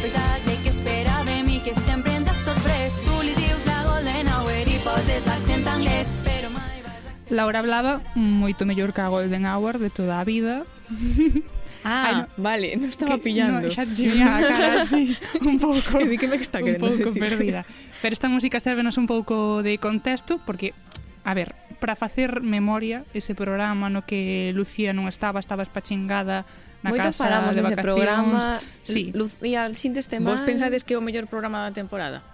[0.00, 2.94] espectacle que espera de mi que sempre ens ha sorprès.
[3.04, 7.28] Tu li dius la Golden Hour i poses accent anglès, però mai vas accent...
[7.36, 10.64] Laura Blava, moito mellor que a Golden Hour de toda a vida.
[11.82, 13.64] Ah, Ay, no, vale, non estaba que, pillando.
[13.64, 15.16] No, xa te a cara así,
[15.48, 15.96] un pouco.
[15.96, 17.24] E di que me está querendo Un pouco decir?
[17.24, 17.64] perdida.
[18.04, 20.76] Pero esta música servenos un pouco de contexto, porque,
[21.24, 26.44] a ver, para facer memoria, ese programa no que Lucía non estaba, estaba espachingada
[26.82, 27.84] na Moito casa, falamos de vacacións.
[27.84, 28.40] programa,
[28.84, 29.12] sí.
[29.12, 30.32] Lucía, xintes mal.
[30.32, 32.24] Vos pensades que é o mellor programa da temporada?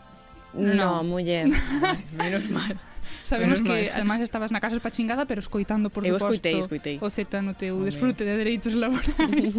[0.54, 1.50] No, no muller.
[2.14, 2.78] Menos mal.
[3.26, 3.94] Sabemos Menos que, mal.
[3.98, 6.96] además, estabas na casa espachingada, pero escoitando, por suposto, escoitei, escoitei.
[7.02, 9.58] o Z no teu desfrute de dereitos laborais.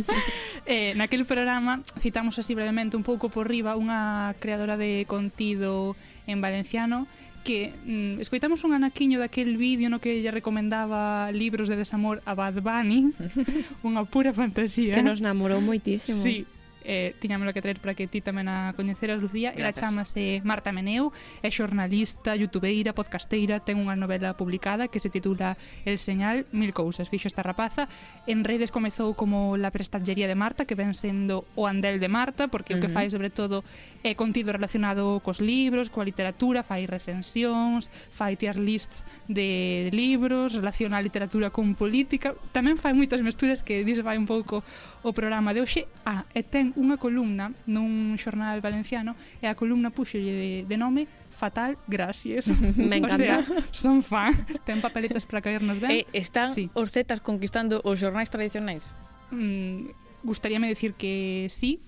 [0.68, 5.96] eh, naquel programa citamos así brevemente un pouco por riba unha creadora de contido
[6.28, 7.08] en valenciano
[7.48, 12.36] que mm, escoitamos un anaquiño daquel vídeo no que lle recomendaba libros de desamor a
[12.36, 13.08] Bad Bunny,
[13.88, 14.92] unha pura fantasía.
[14.92, 15.08] Que eh?
[15.08, 16.20] nos namorou moitísimo.
[16.20, 16.44] Sí,
[16.88, 19.52] eh, tiñámoslo que traer para que ti tamén a coñeceras, Lucía.
[19.52, 19.60] Gracias.
[19.60, 21.12] Ela chamase Marta Meneu,
[21.44, 27.12] é xornalista, youtubeira, podcasteira, ten unha novela publicada que se titula El señal, mil cousas.
[27.12, 27.92] Fixo esta rapaza.
[28.24, 32.48] En redes comezou como La prestatgería de Marta, que ven sendo o andel de Marta,
[32.48, 32.80] porque uh -huh.
[32.80, 33.60] o que fai sobre todo
[34.00, 40.96] é contido relacionado cos libros, coa literatura, fai recensións, fai tier lists de libros, relaciona
[40.96, 42.32] a literatura con política.
[42.56, 44.64] Tamén fai moitas mesturas que dis vai un pouco
[45.04, 45.84] o programa de hoxe.
[46.08, 51.10] Ah, e ten unha columna nun xornal valenciano e a columna puxolle de, de nome
[51.38, 52.48] fatal, gracias.
[52.76, 53.14] Me encanta.
[53.14, 54.34] O sea, son fan.
[54.66, 55.90] Ten papeletas para caernos ben.
[55.90, 56.70] Eh, están sí.
[56.74, 58.94] os zetas conquistando os xornais tradicionais?
[59.30, 59.90] Mm,
[60.26, 61.82] gustaríame decir que sí,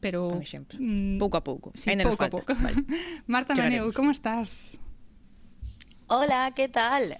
[0.00, 0.40] pero...
[0.78, 1.72] Mm, pouco a pouco.
[1.74, 2.52] Sí, Ainda pouco a pouco.
[2.54, 2.84] Vale.
[3.26, 4.80] Marta Maneu, como estás?
[6.10, 7.18] Hola, ¿qué tal?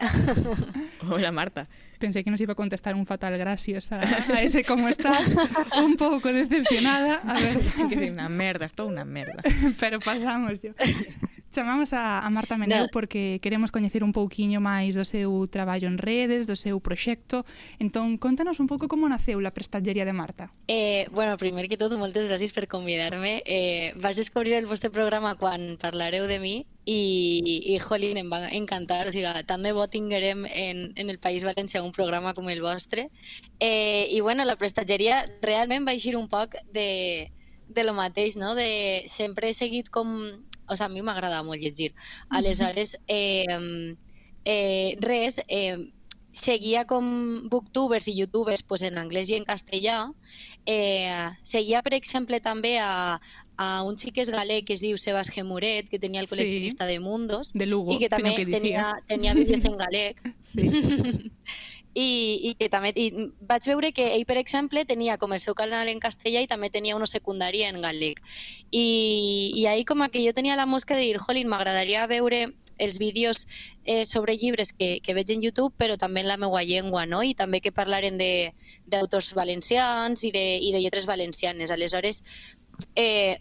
[1.10, 1.68] Hola, Marta.
[1.98, 4.00] Pensei que nos iba a contestar un fatal gracias a,
[4.34, 5.30] a ese como estás,
[5.76, 9.44] un pouco decepcionada, a ver, que decir, unha merda, estou unha merda.
[9.76, 10.72] pero pasamos yo.
[11.50, 12.88] Chamamos a, a Marta Meneu No.
[12.92, 17.48] porque queremos coñecer un pouquiño máis do seu traballo en redes, do seu proxecto.
[17.80, 20.52] Entón, contanos un pouco como naceu la prestatgeria de Marta.
[20.68, 23.40] Eh, bueno, primer que tot, moltes gràcies per convidar-me.
[23.48, 27.00] Eh, vaig descobrir el vostre programa quan parlareu de mi i,
[27.72, 29.08] i jolín, em va encantar.
[29.08, 32.60] O sigui, tant de bo tinguérem en, en el País Valencià un programa com el
[32.60, 33.08] vostre.
[33.58, 37.32] Eh, I bueno, la prestatgeria realment va eixir un poc de,
[37.68, 38.54] de lo mateix, no?
[38.54, 40.44] De, sempre he seguit com...
[40.68, 41.94] O sigui, a mi m'agrada molt llegir.
[42.28, 43.46] Aleshores, eh,
[44.44, 45.90] eh, res, eh,
[46.32, 50.12] seguia com booktubers i youtubers pues, en anglès i en castellà.
[50.66, 53.18] Eh, seguia, per exemple, també a,
[53.56, 56.34] a un xic que és galec que es diu Sebas Gemuret, que tenia el Sí.
[56.36, 60.22] col·leccionista de Mundos, De Lugo, i que també que tenia, tenia vídeos en galec.
[60.42, 60.68] Sí.
[61.94, 63.08] I, i que també i
[63.48, 66.70] vaig veure que ell, per exemple, tenia com el seu canal en castellà i també
[66.70, 68.20] tenia una secundària en galec.
[68.70, 72.46] I, i ahí com que jo tenia la mosca de dir, jolín, m'agradaria veure
[72.78, 73.48] els vídeos
[73.84, 77.24] eh, sobre llibres que, que veig en YouTube, però també en la meva llengua, no?
[77.26, 81.72] I també que parlaren d'autors valencians i de, i de lletres valencianes.
[81.74, 82.22] Aleshores,
[82.94, 83.40] eh,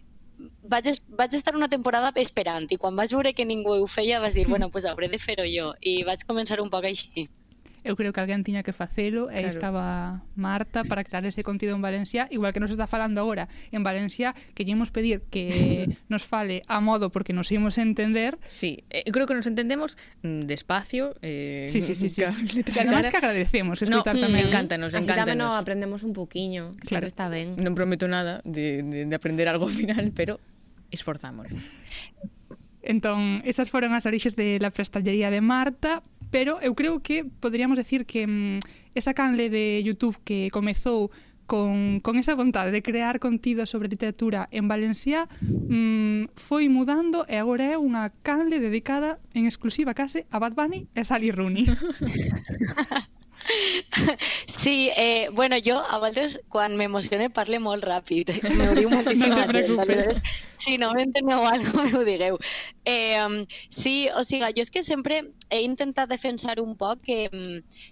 [0.64, 0.90] vaig,
[1.22, 4.48] vaig estar una temporada esperant i quan vaig veure que ningú ho feia vaig dir,
[4.48, 7.30] bueno, pues hauré de fer-ho jo i vaig començar un poc així.
[7.88, 9.48] eu creo que alguén tiña que facelo claro.
[9.48, 9.86] estaba
[10.36, 14.36] Marta para crear ese contido en Valencia, igual que nos está falando agora en Valencia,
[14.52, 15.48] que lle imos pedir que
[16.12, 18.36] nos fale a modo porque nos imos entender.
[18.46, 21.16] Sí, eu creo que nos entendemos mm, despacio.
[21.24, 22.12] Eh, sí, sí, sí.
[22.12, 22.22] sí.
[22.68, 24.44] Que, además que agradecemos escutar no, mm, tamén.
[24.52, 27.08] Encántanos, Así tamén nos aprendemos un poquinho, claro.
[27.08, 27.56] sempre está ben.
[27.56, 30.44] Non prometo nada de, de, de aprender algo ao final, pero
[30.92, 31.64] esforzámonos.
[32.88, 37.78] Entón, esas foron as orixes de la prestallería de Marta, pero eu creo que poderíamos
[37.78, 38.60] decir que mm,
[38.96, 41.12] esa canle de YouTube que comezou
[41.48, 47.40] con, con esa vontade de crear contido sobre literatura en Valencia mm, foi mudando e
[47.40, 51.66] agora é unha canle dedicada en exclusiva case a Bad Bunny e Sally Rooney.
[54.58, 58.34] Sí, eh, bueno, jo a vegades quan m'emocione parle molt ràpid.
[58.58, 59.32] M'ho diu moltíssim.
[59.32, 60.22] No te preocupes.
[60.58, 62.40] Si no m'enteneu alguna cosa, m'ho digueu.
[62.84, 67.30] Eh, sí, o sigui, jo és que sempre he intentat defensar un poc que,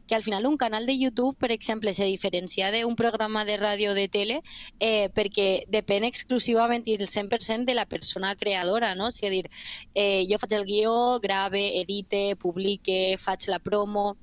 [0.08, 3.93] que al final un canal de YouTube, per exemple, se diferencia d'un programa de ràdio
[3.93, 4.41] de tele
[4.80, 9.08] eh, perquè depèn exclusivament i el 100% de la persona creadora, no?
[9.08, 9.51] O sigui, dir,
[9.93, 14.16] eh, jo faig el guió, grave, edite, publique, faig la promo,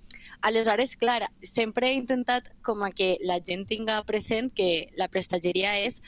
[0.42, 5.76] Aleshores, clar, sempre he intentat com a que la gent tinga present que la prestatgeria
[5.86, 6.00] és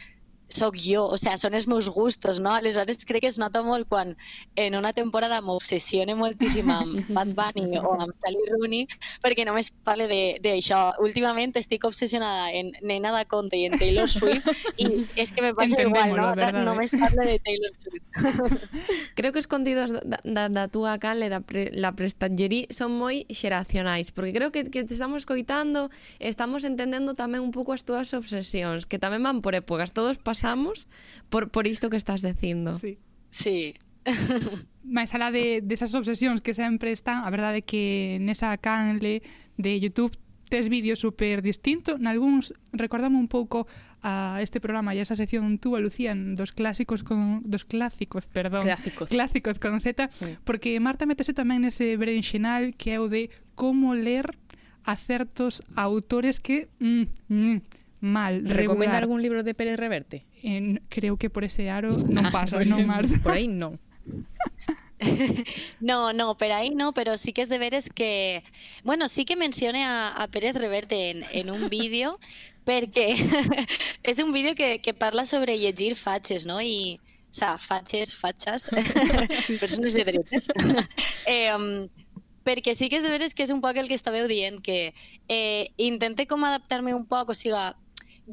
[0.54, 2.52] sóc jo, o sea, són els meus gustos, no?
[2.54, 4.14] Aleshores crec que es nota molt quan
[4.60, 8.86] en una temporada m'obsessione moltíssim amb Bad Bunny o amb Sally Rooney
[9.24, 10.06] perquè només parle
[10.44, 10.82] d'això.
[11.02, 14.46] Últimament estic obsessionada en Nena da Conte i en Taylor Swift
[14.78, 16.30] i és que me passa igual, ¿no?
[16.38, 18.06] Verdad, només parle de Taylor Swift.
[19.18, 24.14] Creo que escondidos da, da, da túa cal da, pre, la prestatgerí son moi xeracionais
[24.14, 28.86] porque creo que, que te estamos coitando estamos entendendo tamén un pouco as túas obsesións
[28.86, 30.88] que tamén van por épocas, todos pasan pasamos
[31.28, 32.78] por, por isto que estás dicindo.
[32.78, 32.98] Sí.
[33.30, 33.74] Sí.
[34.84, 39.24] Mais alá de, desas obsesións que sempre están, a verdade é que nesa canle
[39.56, 40.12] de YouTube
[40.52, 43.64] tes vídeos super distinto, nalgúns recordame un pouco
[44.04, 48.28] a este programa e a esa sección tú, a Lucía, dos clásicos con, dos clásicos,
[48.28, 48.68] perdón.
[48.68, 49.08] Clásicos.
[49.08, 50.36] Clásicos con Z, sí.
[50.44, 54.28] porque Marta metese tamén nese berenxenal que é o de como ler
[54.84, 57.58] a certos autores que mm, mm,
[58.04, 59.02] mal, Recomenda regular.
[59.02, 60.26] algún libro de Pérez Reverte?
[60.44, 63.16] En, creo que por ese aro non Ah, pasa, Marta.
[63.24, 63.80] Por aí non.
[65.80, 68.42] No, no, pero ahí no, pero sí que es de veres que...
[68.84, 72.18] Bueno, sí que mencione a, a Pérez Reverte en, en un vídeo,
[72.64, 73.12] perquè
[74.02, 76.62] és un vídeo que, que parla sobre llegir fatxes, no?
[76.62, 77.00] I,
[77.30, 78.70] o sea, fatxes, fatxes,
[79.60, 80.48] persones de dretes.
[81.26, 81.84] eh, um,
[82.46, 84.94] perquè sí que és de veres que és un poc el que estàveu dient, que
[85.28, 87.58] eh, intente com adaptar-me un poc, o sigui,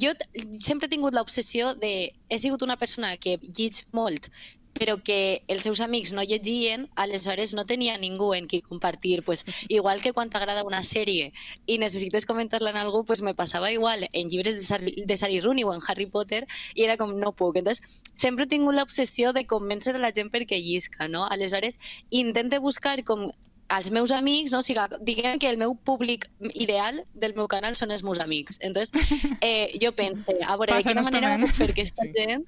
[0.00, 0.12] jo
[0.58, 2.12] sempre he tingut l'obsessió de...
[2.28, 4.28] He sigut una persona que llig molt,
[4.72, 9.22] però que els seus amics no llegien, aleshores no tenia ningú en qui compartir.
[9.22, 11.32] Pues, igual que quan t'agrada una sèrie
[11.66, 15.40] i necessites comentar-la en algú, pues me passava igual en llibres de, Sally, de Sally
[15.40, 17.60] Rooney o en Harry Potter i era com no puc.
[17.60, 17.84] Entonces,
[18.14, 21.26] sempre he tingut l'obsessió de convèncer a la gent perquè llisca, no?
[21.28, 21.78] Aleshores,
[22.10, 23.30] intente buscar com
[23.72, 24.58] als meus amics, no?
[24.58, 28.58] o sigui, diguem que el meu públic ideal del meu canal són els meus amics.
[28.60, 28.92] Entonces,
[29.40, 32.44] eh, jo pense, a veure, de quina manera puc fer que esta gent...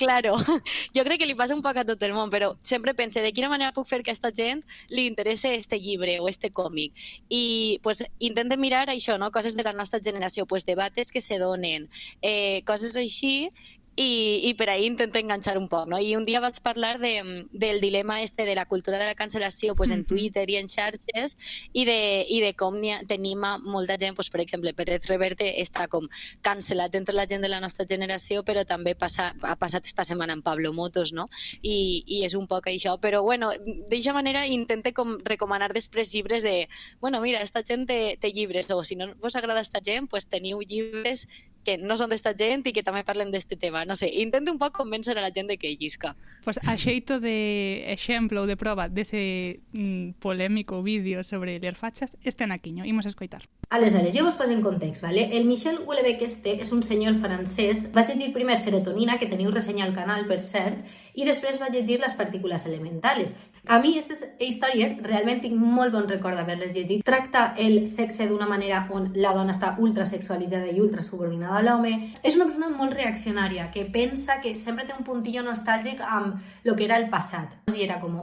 [0.00, 0.34] claro,
[0.96, 3.30] jo crec que li passa un poc a tot el món, però sempre pense de
[3.36, 6.98] quina manera puc fer que a esta gent li interesse este llibre o este còmic.
[7.28, 9.30] I pues, intente mirar això, no?
[9.30, 11.90] coses de la nostra generació, pues, debates que se donen,
[12.22, 13.52] eh, coses així,
[14.00, 15.98] i, i per ahí intento enganxar un poc, no?
[16.00, 17.10] I un dia vaig parlar de,
[17.52, 21.36] del dilema este de la cultura de la cancel·lació pues, en Twitter i en xarxes
[21.76, 25.50] i de, i de com ha- tenim a molta gent, pues, per exemple, Pérez Reverte
[25.60, 26.08] està com
[26.40, 30.38] cancel·lat entre la gent de la nostra generació, però també passa, ha passat esta setmana
[30.38, 31.28] amb Pablo Motos, no?
[31.60, 33.52] I, i és un poc això, però bueno,
[33.92, 36.68] d'eixa manera intente com recomanar després llibres de,
[37.04, 40.24] bueno, mira, esta gent té, té llibres, o si no vos agrada esta gent, pues
[40.24, 41.28] teniu llibres
[41.64, 43.84] que no són d'esta gent i que també parlen d'este tema.
[43.84, 46.14] No sé, intento un poc convèncer a la gent de que llisca.
[46.44, 52.16] Pois a xeito de exemplo ou de proba dese mm, polémico vídeo sobre ler fachas,
[52.24, 52.84] este naquiño.
[52.84, 53.44] Imos a escoitar.
[53.70, 55.36] Aleshores, jo vos poso en context, ¿vale?
[55.36, 57.90] El Michel Houellebecq este és un senyor francès.
[57.94, 60.82] Va llegir primer Serotonina, que teniu ressenya al canal, per cert,
[61.14, 63.36] i després va llegir Les partícules elementales.
[63.68, 67.04] A mi, aquestes històries, realment tinc molt bon record d'haver-les llegit.
[67.04, 71.92] Tracta el sexe d'una manera on la dona està ultrasexualitzada i ultrasubordinada a l'home.
[72.22, 76.76] És una persona molt reaccionària, que pensa que sempre té un puntillo nostàlgic amb lo
[76.76, 77.58] que era el passat.
[77.74, 78.16] I era com,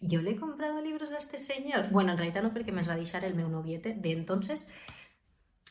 [0.00, 1.90] yo le he comprado libros a este señor.
[1.90, 4.68] Bueno, en realidad no, perquè me'ls va deixar el meu noviete de entonces.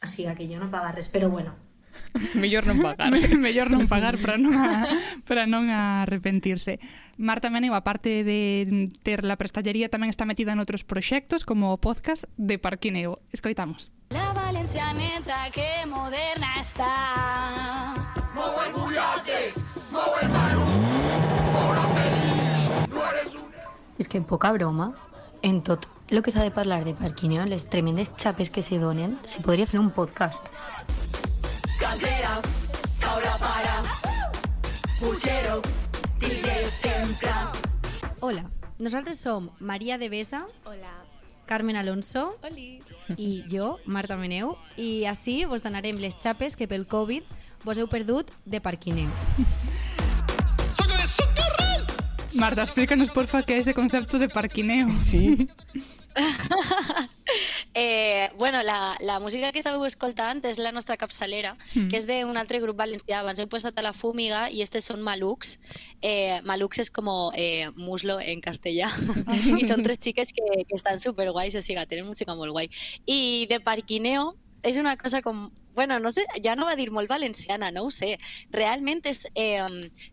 [0.02, 1.56] Así que yo no paga res, pero bueno.
[2.40, 3.12] Mellor non pagar.
[3.36, 4.88] Mellor non pagar para non, a,
[5.28, 6.80] para non arrepentirse.
[7.18, 11.80] Marta Meneu, aparte de ter la prestallería, tamén está metida en outros proxectos, como o
[11.80, 13.24] podcast de Parquineo.
[13.32, 13.92] Escoitamos.
[14.10, 17.96] La valencianeta que moderna está
[18.36, 19.56] Mou el bullate,
[19.90, 20.68] mou el balú
[21.56, 24.94] Ora feliz, que poca broma,
[25.42, 29.18] en tot lo que s'ha de parlar de Parquineo, les tremendes xapes que se donen,
[29.24, 30.44] se podria fer un podcast.
[31.86, 32.42] Cantera,
[33.00, 33.84] caula para.
[35.00, 35.62] Pulquero,
[36.20, 37.30] tigre sempre.
[38.22, 40.48] Hola, nosaltres som Maria de Besa.
[40.66, 41.06] Hola.
[41.46, 42.40] Carmen Alonso.
[42.42, 42.82] Oli.
[43.18, 44.58] I jo, Marta Meneu.
[44.78, 47.22] I així vos donarem les xapes que pel Covid
[47.62, 49.12] vos heu perdut de parquineu.
[52.34, 54.90] Marta, explícanos porfa qué es ese concepto de parquineo.
[54.96, 55.48] Sí.
[57.78, 61.90] Eh, bueno, la, la música que estàveu escoltant és la nostra capçalera, Mm.
[61.92, 63.20] que és d'un altre grup valencià.
[63.20, 65.58] Abans heu posat a la Fúmiga i estes són Malux.
[66.02, 68.88] Eh, Malux és com eh, muslo en castellà.
[69.60, 72.70] I són tres xiques que, que estan superguais, o sigui, tenen música molt guai.
[73.06, 77.10] I de parquineo és una cosa com bueno, no sé, ja no va dir molt
[77.12, 78.16] valenciana, no ho sé.
[78.56, 79.26] Realment és...
[79.36, 79.60] Eh,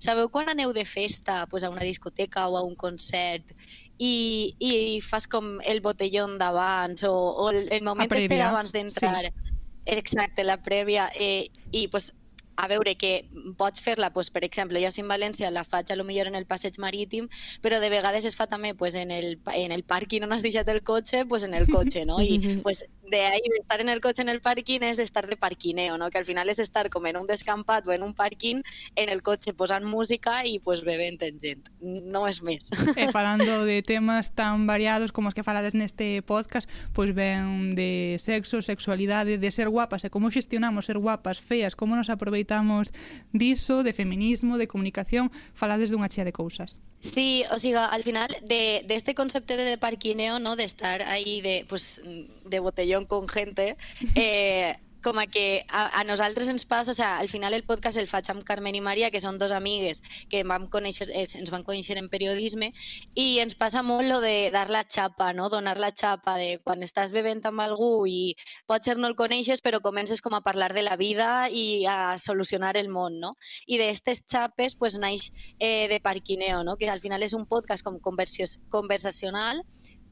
[0.03, 3.55] sabeu quan aneu de festa pues, a una discoteca o a un concert
[4.03, 4.73] i, i
[5.07, 9.29] fas com el botellón d'abans o, o el, el moment este d'abans d'entrar.
[9.31, 9.59] sí.
[9.85, 11.09] Exacte, la prèvia.
[11.15, 12.13] Eh, I pues,
[12.57, 13.29] a veure, que
[13.59, 16.37] pots fer-la, pues, per exemple, jo si en València la faig a lo millor en
[16.39, 17.29] el passeig marítim,
[17.65, 20.69] però de vegades es fa també pues, en, el, en el pàrquing on has deixat
[20.69, 22.21] el cotxe, pues, en el cotxe, no?
[22.23, 25.27] I pues, de ahí, de estar en el coche en el parking, es de estar
[25.27, 26.11] de parquineo, ¿no?
[26.11, 28.63] Que al final es estar como en un descampat o en un parking,
[28.95, 31.69] en el coche posant música y pues beben en gent.
[31.81, 32.71] No és més.
[32.97, 37.17] E eh, falando de temas tan variados como os que falades neste podcast, pois pues
[37.17, 42.11] ven de sexo, sexualidade, de ser guapas e como xestionamos ser guapas, feas, como nos
[42.11, 42.95] aproveitamos
[43.33, 46.79] diso, de feminismo, de comunicación, falades dunha chea de cousas.
[47.03, 50.55] Sí, o sigui, al final de, de este concepte de parquineo, ¿no?
[50.55, 52.01] de estar ahí de, pues,
[52.45, 53.77] de botellón con gente,
[54.15, 57.99] eh, com a que a, a nosaltres ens passa, o sea, al final el podcast
[57.99, 61.51] el faig amb Carmen i Maria, que són dos amigues que vam conèixer, eh, ens
[61.53, 62.73] van conèixer en periodisme,
[63.15, 65.49] i ens passa molt lo de dar la xapa, no?
[65.53, 68.35] donar la xapa, de quan estàs bevent amb algú i
[68.71, 72.77] potser no el coneixes, però comences com a parlar de la vida i a solucionar
[72.77, 73.35] el món, no?
[73.67, 76.77] I d'estes xapes pues, naix eh, de Parquineo, no?
[76.77, 79.63] que al final és un podcast com conversacional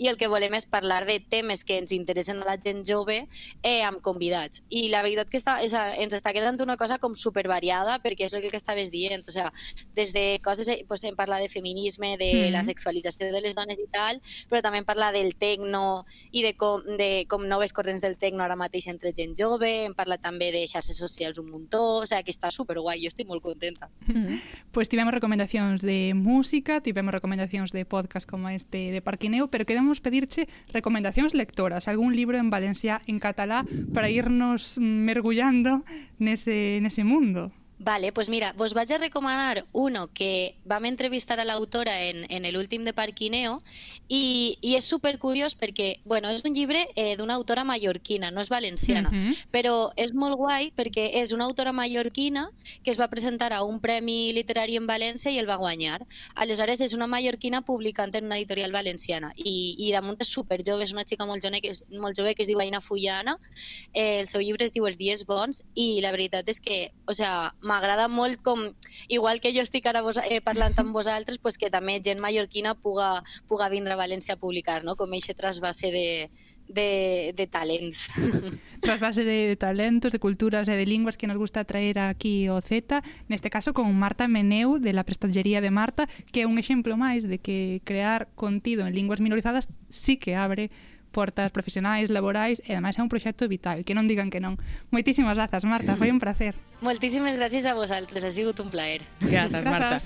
[0.00, 3.26] i el que volem és parlar de temes que ens interessen a la gent jove
[3.62, 4.62] eh, amb convidats.
[4.72, 8.32] I la veritat que està, és, ens està quedant una cosa com supervariada perquè és
[8.34, 9.52] el que estaves dient, o sea,
[9.94, 12.52] des de coses, eh, pues, hem parlat de feminisme, de Mhm.
[12.52, 16.54] la sexualització de les dones i tal, però també hem parlat del tecno i de
[16.56, 20.50] com, de com noves corrents del tecno ara mateix entre gent jove, hem parlat també
[20.50, 23.90] de xarxes socials un muntó, o sea, que està superguai, jo estic molt contenta.
[24.72, 29.98] Pois tivemos recomendacións de música, tivemos recomendacións de podcast como este de Parquineo, pero queremos
[30.06, 35.82] pedirche recomendacións lectoras, algún libro en Valencia en catalá para irnos mergullando
[36.22, 37.50] nese, nese mundo.
[37.82, 42.44] Vale, pues mira, vos vaig a recomanar uno que vam entrevistar a l'autora en, en
[42.44, 43.54] el últim de Parquineo
[44.06, 48.42] i, i és super curiós perquè, bueno, és un llibre eh, d'una autora mallorquina, no
[48.44, 49.32] és valenciana, Mhm.
[49.50, 52.50] però és molt guai perquè és una autora mallorquina
[52.84, 56.04] que es va presentar a un premi literari en València i el va guanyar.
[56.34, 60.84] Aleshores és una mallorquina publicant en una editorial valenciana i, i damunt és super jove,
[60.84, 63.38] és una xica molt jove que es, molt jove que es diu Aina Fullana,
[63.94, 67.14] eh, el seu llibre es diu Els dies bons i la veritat és que, o
[67.14, 68.66] sea, m'agrada molt com,
[69.08, 72.74] igual que jo estic ara vos, eh, parlant amb vosaltres, pues que també gent mallorquina
[72.74, 73.10] puga,
[73.48, 74.96] puga vindre a València a publicar, no?
[74.98, 76.08] com eixe trasbase de,
[76.70, 78.08] de, de talents.
[78.80, 83.04] Trasvase de talentos, de culturas e de linguas que nos gusta traer aquí o Z,
[83.28, 87.28] neste caso con Marta Meneu de la Prestatgería de Marta, que é un exemplo máis
[87.28, 90.72] de que crear contido en linguas minorizadas sí que abre
[91.10, 94.56] portas profesionais, laborais e ademais é un proxecto vital, que non digan que non.
[94.94, 96.54] Moitísimas grazas, Marta, foi un placer.
[96.80, 99.02] Moltíssimes gracias a vosaltres, ha sigut un plaer.
[99.20, 99.98] Grazas, Marta.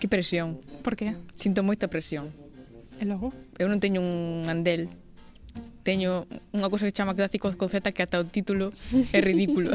[0.00, 0.58] Que presión.
[0.82, 1.12] Por que?
[1.34, 2.32] Sinto moita presión.
[3.00, 3.32] E logo?
[3.60, 4.88] Eu non teño un andel.
[5.80, 8.72] Teño unha cousa que chama Clásico Z que ata o título
[9.12, 9.72] é ridículo.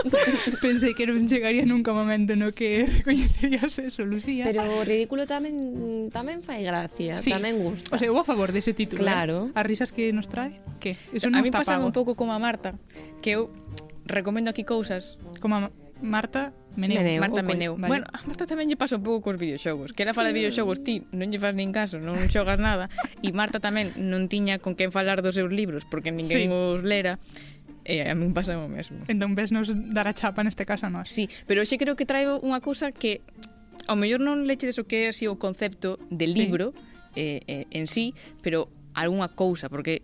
[0.64, 4.48] Pensei que non chegaría nunca momento no que recoñecerías eso, Lucía.
[4.48, 7.32] Pero o ridículo tamén tamén fai gracia, sí.
[7.32, 7.92] tamén gusta.
[7.92, 9.04] O sea, eu a favor dese título.
[9.04, 9.08] Eh?
[9.08, 9.52] Claro.
[9.52, 9.60] Eh?
[9.60, 10.96] As risas que nos trae, que?
[11.12, 12.76] Eso non a mí pasa un pouco como a Marta,
[13.20, 13.52] que eu
[14.06, 15.70] recomendo aquí cousas como a
[16.02, 16.98] Marta Meneu.
[16.98, 17.72] Meneu Marta o Meneu.
[17.76, 17.88] Vale.
[17.88, 19.94] Bueno, a Marta tamén lle pasa un pouco cos videoxogos.
[19.94, 20.16] Que era sí.
[20.18, 22.90] fala de videoxogos, ti non lle faz nin caso, non xogas nada.
[23.22, 26.52] E Marta tamén non tiña con quen falar dos seus libros, porque ninguén sí.
[26.52, 27.22] os lera.
[27.84, 29.04] E a mí pasa o mesmo.
[29.06, 31.12] Entón ves nos dar a chapa neste caso a nós.
[31.12, 33.22] Sí, pero xe creo que traio unha cousa que
[33.86, 36.74] ao mellor non leche deso que é así o concepto de libro
[37.14, 37.22] sí.
[37.22, 40.02] eh, eh, en sí, pero algunha cousa, porque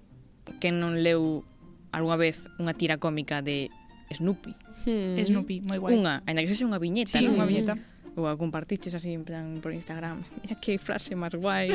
[0.61, 1.43] quen non leu
[1.91, 3.73] algunha vez unha tira cómica de
[4.11, 4.53] Snoopy.
[4.87, 5.17] Hmm.
[5.25, 5.95] Snoopy, moi guai.
[5.95, 7.39] Unha, ainda que sexa unha viñeta, sí, non?
[7.39, 7.79] unha viñeta.
[8.19, 10.27] Ou a compartiches así en plan por Instagram.
[10.43, 11.71] Mira que frase máis guai.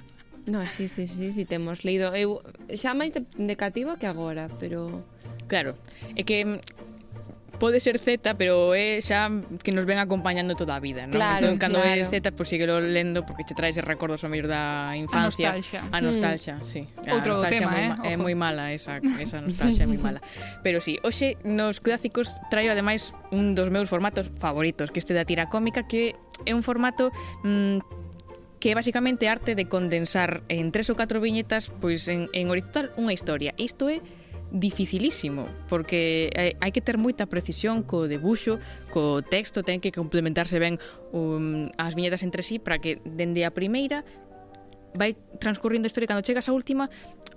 [0.50, 2.10] no, sí, sí, sí, sí, temos leído.
[2.14, 2.42] Eu
[2.74, 5.06] xa máis de, de cativo que agora, pero...
[5.46, 5.78] Claro,
[6.18, 6.58] é que
[7.58, 9.28] pode ser Z, pero é xa
[9.64, 11.16] que nos ven acompañando toda a vida, non?
[11.16, 11.96] Claro, entón, cando claro.
[11.96, 15.52] é Z, pois pues, síguelo lendo porque che traes recordos ao mellor da infancia.
[15.52, 15.80] A nostalgia.
[15.90, 16.64] A nostalgia, mm.
[16.64, 16.82] sí.
[17.06, 18.12] A Outro nostalgia tema, moi, eh?
[18.12, 20.20] É moi mala esa, esa nostalgia, é moi mala.
[20.64, 25.24] Pero sí, hoxe nos clásicos traio ademais un dos meus formatos favoritos, que este da
[25.24, 27.10] tira cómica, que é un formato
[27.42, 28.06] mm,
[28.60, 32.92] que é basicamente arte de condensar en tres ou catro viñetas pois en, en horizontal
[32.96, 33.52] unha historia.
[33.60, 34.00] Isto é
[34.52, 38.62] dificilísimo, porque hai, hai que ter moita precisión co debuxo,
[38.94, 40.78] co texto, ten que complementarse ben
[41.10, 44.06] um, as viñetas entre sí para que dende a primeira
[44.96, 46.08] vai transcurrindo a historia.
[46.08, 46.88] Cando chegas á última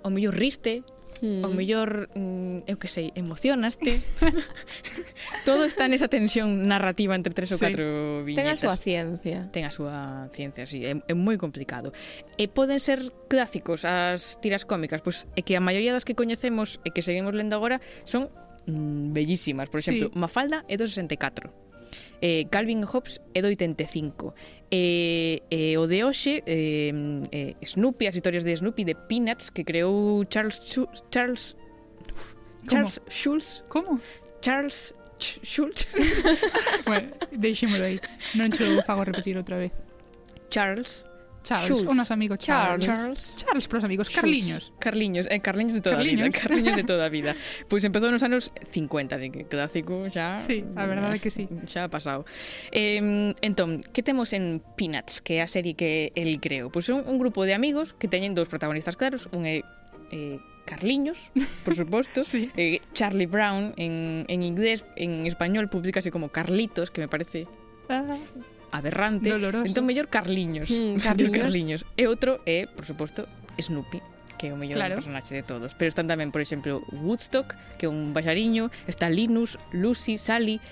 [0.02, 0.86] o mellor riste
[1.20, 1.44] Mm.
[1.44, 4.00] O mellor, mm, eu que sei, emocionaste.
[5.48, 7.68] Todo está nesa tensión narrativa entre tres ou sí.
[7.68, 8.40] catro viñetas.
[8.40, 9.38] Ten a súa ciencia.
[9.52, 9.96] Ten a súa
[10.32, 10.80] ciencia, sí.
[10.80, 11.92] É, é moi complicado.
[12.40, 15.04] E poden ser clásicos as tiras cómicas.
[15.04, 18.32] Pois é que a maioría das que coñecemos e que seguimos lendo agora son
[18.64, 19.68] mm, bellísimas.
[19.68, 20.16] Por exemplo, sí.
[20.16, 21.69] Mafalda é do 64
[22.20, 24.34] eh, Calvin Hobbes é do 85
[24.70, 26.92] e, e o de hoxe eh,
[27.32, 31.56] eh, Snoopy, as historias de Snoopy de Peanuts que creou Charles Chu Charles
[32.70, 33.64] Charles Schulz.
[33.68, 34.00] Como?
[34.42, 35.88] Charles Ch Schulz.
[36.86, 38.00] Bueno, deixémolo aí.
[38.34, 39.72] Non te fago repetir outra vez.
[40.50, 41.04] Charles
[41.42, 41.88] Charles, Schultz.
[41.88, 42.84] o noso amigo Charles.
[42.86, 44.20] Charles, Charles para amigos, Schultz.
[44.20, 44.72] Carliños.
[44.78, 46.20] Carliños, eh, Carliños de toda Carliños.
[46.20, 47.32] a vida, Carliños de toda a vida.
[47.68, 50.40] Pois pues empezou nos anos 50, así que clásico xa...
[50.40, 51.48] Sí, a verdade é que sí.
[51.66, 52.28] Xa ha pasado.
[52.72, 56.68] Eh, entón, que temos en Peanuts, que é a serie que el creo?
[56.68, 59.64] Pois pues son un grupo de amigos que teñen dous protagonistas claros, un é
[60.12, 60.38] eh,
[60.68, 61.18] Carliños,
[61.64, 62.52] por suposto, sí.
[62.54, 67.48] eh, Charlie Brown en, en inglés, en español publicase como Carlitos, que me parece...
[67.88, 68.04] Ah
[68.72, 69.30] aberrante.
[69.30, 69.66] Doloroso.
[69.66, 70.70] Entón, mellor Carliños.
[70.70, 71.42] Mm, Carliños.
[71.42, 71.80] Carliños.
[71.98, 73.26] E outro é, por suposto,
[73.58, 74.00] Snoopy
[74.40, 74.96] que é o mellor claro.
[74.96, 75.76] personaxe de todos.
[75.76, 80.64] Pero están tamén, por exemplo, Woodstock, que é un baixariño, está Linus, Lucy, Sally,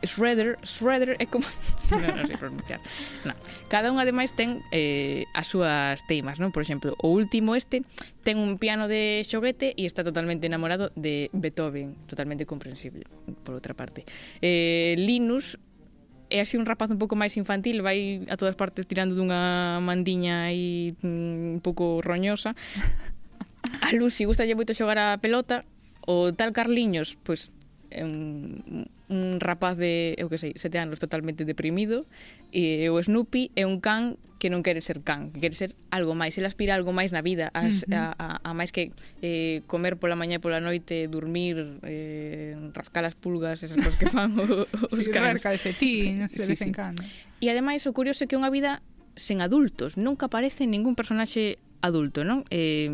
[0.00, 1.44] Shredder, Shredder é como...
[1.92, 2.80] non, non sei pronunciar.
[3.28, 3.36] No.
[3.68, 6.52] Cada un, ademais, ten eh, as súas teimas, non?
[6.52, 7.84] Por exemplo, o último este
[8.24, 13.04] ten un piano de xoguete e está totalmente enamorado de Beethoven, totalmente comprensible,
[13.44, 14.08] por outra parte.
[14.40, 15.60] Eh, Linus
[16.30, 20.50] é así un rapaz un pouco máis infantil, vai a todas partes tirando dunha mandiña
[20.50, 22.54] aí mm, un pouco roñosa.
[23.82, 25.66] A Lucy gustalle moito xogar a pelota,
[26.06, 27.50] o tal Carliños, pois
[27.94, 32.06] un, un rapaz de, eu que sei, sete anos totalmente deprimido,
[32.50, 36.12] e o Snoopy é un can que non quere ser can, que quere ser algo
[36.12, 38.12] máis, ele aspira algo máis na vida, as, uh -huh.
[38.20, 38.92] a, a, a máis que
[39.24, 44.12] eh, comer pola mañá e pola noite, dormir, eh, rascar as pulgas, esas cosas que
[44.12, 45.40] fan o, os sí, cans.
[45.40, 46.68] calcetín, sí, de sí, vez sí.
[46.68, 47.00] en cando.
[47.40, 48.84] E ademais o curioso é que é unha vida
[49.16, 52.44] sen adultos, nunca aparece ningún personaxe adulto, non?
[52.52, 52.92] Eh,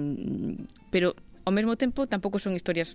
[0.95, 2.95] pero ao mesmo tempo tampouco son historias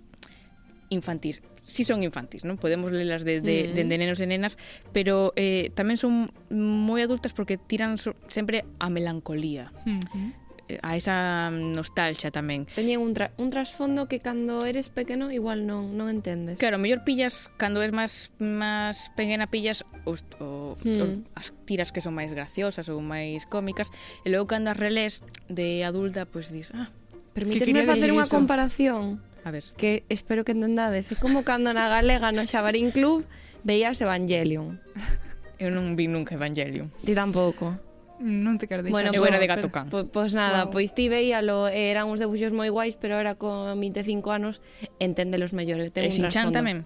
[0.90, 2.56] infantis si sí son infantis, non?
[2.56, 3.76] Podemos lelas de, de, mm.
[3.76, 4.56] de, de nenos e nenas,
[4.96, 9.68] pero eh, tamén son moi adultas porque tiran so, sempre a melancolía.
[9.84, 10.48] Mm -hmm
[10.82, 12.68] a esa mm, nostalgia tamén.
[12.76, 16.60] Teñen un, tra un trasfondo que cando eres pequeno igual non non entendes.
[16.60, 21.00] Claro, mellor pillas cando es máis máis pequena pillas os, o, mm.
[21.00, 23.88] os, as tiras que son máis graciosas ou máis cómicas
[24.24, 26.92] e logo cando as relés de adulta pois pues, dis, ah,
[27.32, 29.64] permíteme facer unha comparación A ver.
[29.80, 31.08] Que espero que entendades.
[31.08, 33.24] É como cando na galega no Xabarín Club
[33.64, 34.76] veías Evangelion.
[35.56, 36.92] Eu non vi nunca Evangelion.
[37.00, 37.72] Ti tampouco.
[38.20, 39.08] Non te quero deixar.
[39.08, 39.88] Bueno, eu era de gato can.
[39.88, 40.74] Pois, pois nada, wow.
[40.74, 44.60] pois ti veíalo, eh, eran uns debuxos moi guais, pero era con 25 anos,
[44.98, 45.80] enténdelos mellor.
[45.80, 46.84] Eu tengo e un Sinchan tamén?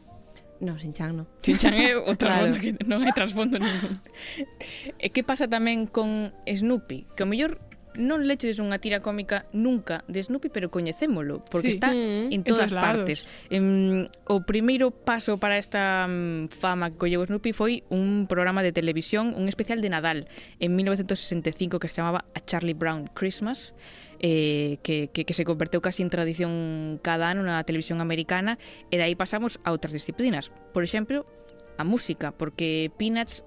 [0.60, 1.24] No, Sinchan no.
[1.42, 2.62] Sinchan é o trasfondo claro.
[2.62, 3.98] que non hai trasfondo ningún.
[5.02, 7.10] E que pasa tamén con Snoopy?
[7.16, 7.58] Que o mellor
[7.98, 11.76] non lechedes unha tira cómica nunca de Snoopy, pero coñecémolo, porque sí.
[11.76, 13.28] está mm, en todas en partes.
[13.52, 18.72] Em, o primeiro paso para esta mm, fama que colleu Snoopy foi un programa de
[18.72, 20.30] televisión, un especial de Nadal,
[20.60, 23.76] en 1965, que se chamaba A Charlie Brown Christmas,
[24.20, 28.56] eh, que, que, que se converteu casi en tradición cada ano na televisión americana,
[28.88, 30.48] e de aí pasamos a outras disciplinas.
[30.72, 31.28] Por exemplo,
[31.76, 33.44] a música, porque Peanuts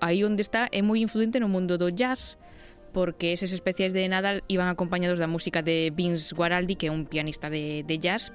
[0.00, 2.36] aí onde está é moi influente no mundo do jazz,
[2.94, 7.04] porque eses especiais de Nadal iban acompañados da música de Vince Guaraldi, que é un
[7.10, 8.30] pianista de, de jazz,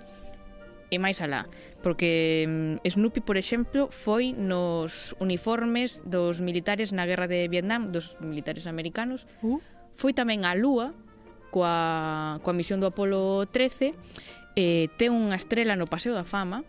[0.91, 1.47] e máis alá,
[1.80, 8.20] porque mm, Snoopy, por exemplo, foi nos uniformes dos militares na guerra de Vietnam, dos
[8.20, 9.64] militares americanos, uh.
[9.95, 10.91] foi tamén á Lúa,
[11.53, 13.95] coa, coa misión do Apolo 13,
[14.60, 16.68] eh, ten unha estrela no Paseo da Fama,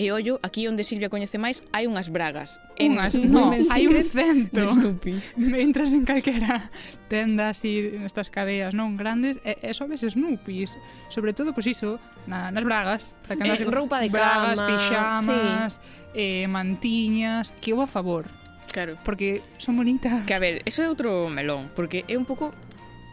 [0.00, 2.56] E ollo, aquí onde Silvia coñece máis, hai unhas bragas.
[2.80, 4.64] Unhas, en, no, hai un cento.
[4.64, 5.20] Snoopy.
[5.60, 6.72] entras en calquera
[7.12, 8.96] tenda así, nestas cadeas, non?
[8.96, 10.72] Grandes, e, e só ves Snoopys.
[11.12, 13.12] Sobre todo, pois iso, na, nas bragas.
[13.28, 14.72] Para que eh, roupa de bragas, cama.
[14.72, 16.16] Bragas, pixamas, sí.
[16.16, 18.24] eh, mantiñas, que eu a favor.
[18.72, 18.96] Claro.
[19.04, 20.24] Porque son bonitas.
[20.24, 22.56] Que a ver, eso é outro melón, porque é un pouco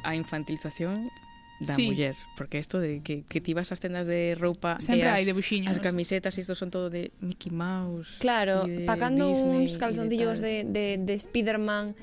[0.07, 1.03] a infantilización
[1.59, 1.87] da sí.
[1.87, 5.33] muller, porque isto de que, que ti vas ás tendas de roupa sempre hai de
[5.33, 5.73] buxiños.
[5.73, 8.21] As camisetas, isto son todo de Mickey Mouse.
[8.21, 11.97] Claro, pagando Disney, uns calzoncillos de, de, de, de Spiderman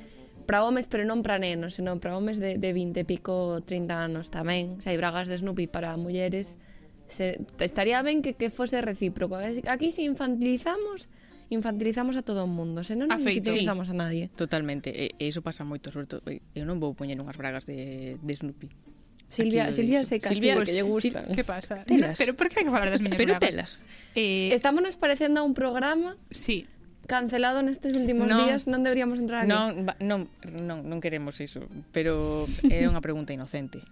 [0.45, 3.95] para homes, pero non para nenos, senón para homes de, de 20 e pico, 30
[3.95, 4.83] anos tamén.
[4.83, 6.59] Se hai bragas de Snoopy para mulleres,
[7.07, 9.39] se, estaría ben que, que fose recíproco.
[9.39, 11.07] Aquí se infantilizamos,
[11.47, 13.95] infantilizamos a todo o mundo, se non infantilizamos sí.
[13.95, 14.25] a nadie.
[14.35, 18.19] Totalmente, e, e iso pasa moito, sobre todo, eu non vou poñer unhas bragas de,
[18.19, 18.94] de Snoopy
[19.29, 20.37] Silvia, Silvia se casou.
[20.37, 21.27] Silvia, que lle gusta.
[21.35, 21.83] Que pasa?
[21.85, 22.19] Telas.
[22.19, 23.51] Pero por que hai que falar das miñas Pero bragas?
[23.51, 23.71] telas.
[24.15, 24.55] Eh...
[24.55, 26.17] Estámonos parecendo a un programa...
[26.31, 26.69] Sí.
[27.05, 29.53] Cancelado nestes últimos non, días, non deberíamos entrar aquí.
[29.53, 33.85] Non, non, non, non queremos iso, pero é unha pregunta inocente.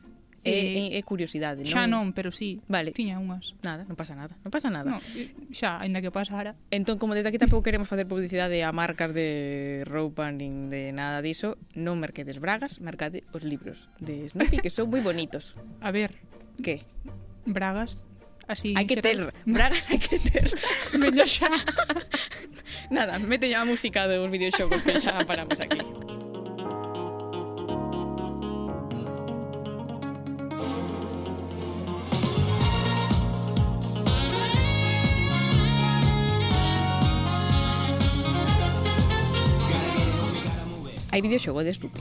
[0.45, 1.71] É, é, é curiosidade, non?
[1.71, 2.91] Xa non, pero sí, vale.
[2.91, 3.55] tiña unhas.
[3.63, 4.91] Nada, non pasa nada, non pasa nada.
[4.91, 6.59] No, eh, xa, aínda que pasara.
[6.75, 11.23] Entón, como desde aquí tampouco queremos facer publicidade a marcas de roupa nin de nada
[11.23, 15.55] diso, non merquedes bragas, mercade os libros de Snoopy, que son moi bonitos.
[15.79, 16.19] A ver.
[16.59, 16.83] Que?
[17.47, 18.03] Bragas,
[18.51, 18.75] así...
[18.75, 20.51] Hai que ter, bragas hai que ter.
[20.99, 21.55] Veña xa.
[22.91, 25.79] nada, mete a música dos videoxogos que xa paramos aquí.
[41.13, 42.01] Hai videoxogo de Snoopy?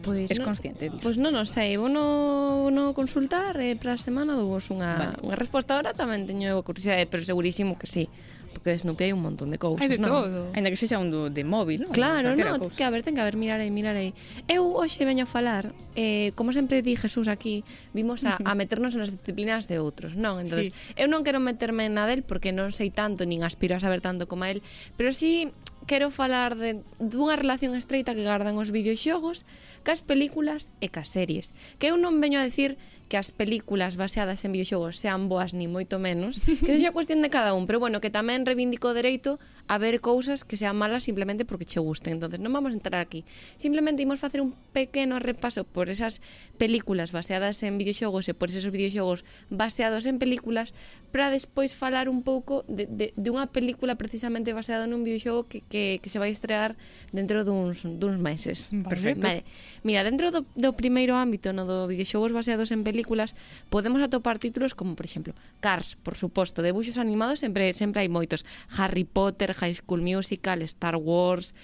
[0.00, 1.04] Pois es no, consciente disso?
[1.04, 4.72] Pois non, non sei, vou no, no consultar e eh, para a semana dou vos
[4.72, 5.20] unha, vale.
[5.20, 8.08] unha resposta ahora tamén teño eu curiosidade, pero segurísimo que sí
[8.54, 10.08] porque Snoopy hai un montón de cousas, Hai de non?
[10.08, 10.40] todo.
[10.56, 11.92] Ainda que sexa un do, de móvil, non?
[11.92, 12.72] Claro, non, cousa.
[12.72, 14.16] que a ver, ten que haber, mirarei, mirarei.
[14.48, 17.60] Eu hoxe veño a falar, eh, como sempre di Jesús aquí,
[17.92, 20.40] vimos a, a meternos nas disciplinas de outros, non?
[20.40, 20.96] Entonces, sí.
[20.96, 24.24] eu non quero meterme na del porque non sei tanto, nin aspiro a saber tanto
[24.24, 24.64] como a él,
[24.96, 25.52] pero sí
[25.86, 29.44] quero falar de, dunha relación estreita que gardan os videoxogos,
[29.84, 31.52] cas películas e cas series.
[31.76, 35.68] Que eu non veño a decir que as películas baseadas en videoxogos sean boas ni
[35.68, 39.36] moito menos, que sexa cuestión de cada un, pero bueno, que tamén reivindico o dereito
[39.66, 42.20] a ver cousas que sean malas simplemente porque che gusten.
[42.20, 43.24] Entonces non vamos a entrar aquí.
[43.56, 46.20] Simplemente imos facer un pequeno repaso por esas
[46.60, 50.76] películas baseadas en videoxogos e por esos videoxogos baseados en películas
[51.08, 55.64] para despois falar un pouco de, de, de unha película precisamente baseada nun videoxogo que,
[55.64, 56.76] que, que se vai estrear
[57.14, 58.68] dentro duns, duns meses.
[58.84, 59.24] Perfecto.
[59.24, 59.48] Vale.
[59.80, 63.32] Mira, dentro do, do primeiro ámbito no do videoxogos baseados en películas
[63.72, 65.32] podemos atopar títulos como, por exemplo,
[65.64, 68.44] Cars, por suposto, debuxos animados sempre sempre hai moitos,
[68.76, 71.54] Harry Potter, High School Musical, Star Wars,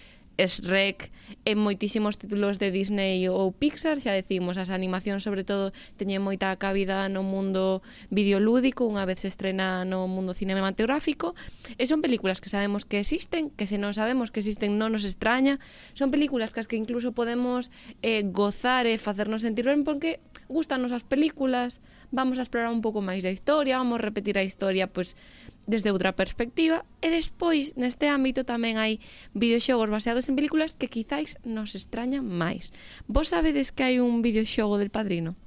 [0.47, 1.11] Shrek,
[1.45, 6.55] en moitísimos títulos de Disney ou Pixar, xa decimos, as animacións sobre todo teñen moita
[6.57, 11.37] cabida no mundo videolúdico, unha vez se estrena no mundo cinematográfico,
[11.77, 15.05] e son películas que sabemos que existen, que se non sabemos que existen non nos
[15.05, 15.61] extraña,
[15.93, 17.69] son películas que as que incluso podemos
[18.01, 23.05] eh, gozar e facernos sentir ben porque gustanos as películas, vamos a explorar un pouco
[23.05, 27.79] máis da historia, vamos a repetir a historia, pois pues, desde outra perspectiva e despois
[27.79, 28.99] neste ámbito tamén hai
[29.33, 32.75] videoxogos baseados en películas que quizáis nos extrañan máis.
[33.07, 35.39] Vos sabedes que hai un videoxogo del Padrino?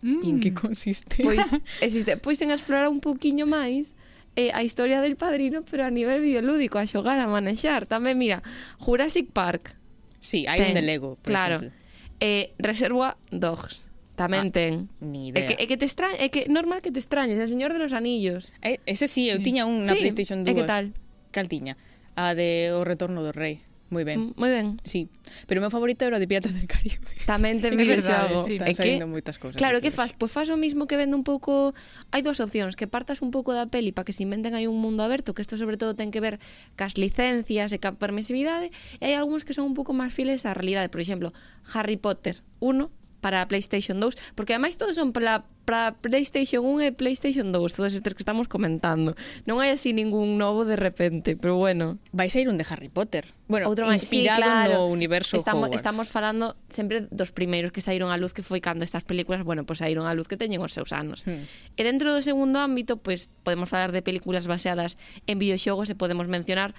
[0.00, 0.22] Mm.
[0.24, 1.20] En que consiste?
[1.20, 1.52] Pois
[1.84, 3.92] existe, pois en explorar un pouquiño máis
[4.40, 7.84] eh, a historia del Padrino, pero a nivel videolúdico, a xogar, a manexar.
[7.84, 8.40] Tamén, mira,
[8.80, 9.76] Jurassic Park.
[10.20, 11.56] Sí, hai un de Lego, por claro.
[11.60, 11.76] exemplo.
[12.20, 13.85] Eh, Reserva Dogs
[14.16, 14.88] Tamén ah, ten.
[15.04, 15.44] Ni idea.
[15.44, 17.78] É que, é que te extraña, é que normal que te extrañes, El Señor de
[17.78, 18.48] los Anillos.
[18.64, 19.30] É, ese sí, sí.
[19.30, 20.00] eu tiña unha sí.
[20.00, 20.48] PlayStation 2.
[20.48, 20.96] É que tal?
[21.30, 21.76] Cal tiña?
[22.16, 23.60] A ah, de O Retorno do Rei.
[23.88, 24.34] Moi ben.
[24.34, 24.66] Moi mm, ben.
[24.82, 25.06] Sí.
[25.46, 26.98] Pero o meu favorito era o de Piratas del Caribe.
[27.22, 28.02] Tamén te verdade.
[28.02, 28.50] xogo.
[28.50, 29.60] Sí, é que moitas cosas.
[29.60, 30.10] Claro, que faz?
[30.10, 31.70] Pois pues faz o mismo que vende un pouco
[32.10, 34.82] Hai dúas opcións, que partas un pouco da peli para que se inventen aí un
[34.82, 36.42] mundo aberto, que isto sobre todo ten que ver
[36.74, 40.50] cas licencias e ca permisividade, e hai algúns que son un pouco máis fieles á
[40.50, 40.90] realidade.
[40.90, 41.30] Por exemplo,
[41.70, 46.80] Harry Potter 1 para a PlayStation 2, porque ademais todos son para para PlayStation 1
[46.80, 49.18] e PlayStation 2, todos estes que estamos comentando.
[49.50, 51.98] Non hai así ningún novo de repente, pero bueno.
[52.14, 53.34] Vais a ir un de Harry Potter.
[53.50, 54.86] Bueno, Outro máis, inspirado sí, claro.
[54.86, 55.82] no universo estamos, Hogwarts.
[55.82, 59.66] Estamos falando sempre dos primeiros que saíron á luz que foi cando estas películas, bueno,
[59.66, 61.26] pois pues, saíron á luz que teñen os seus anos.
[61.26, 61.42] Hmm.
[61.74, 65.98] E dentro do segundo ámbito, pois pues, podemos falar de películas baseadas en videoxogos e
[65.98, 66.78] podemos mencionar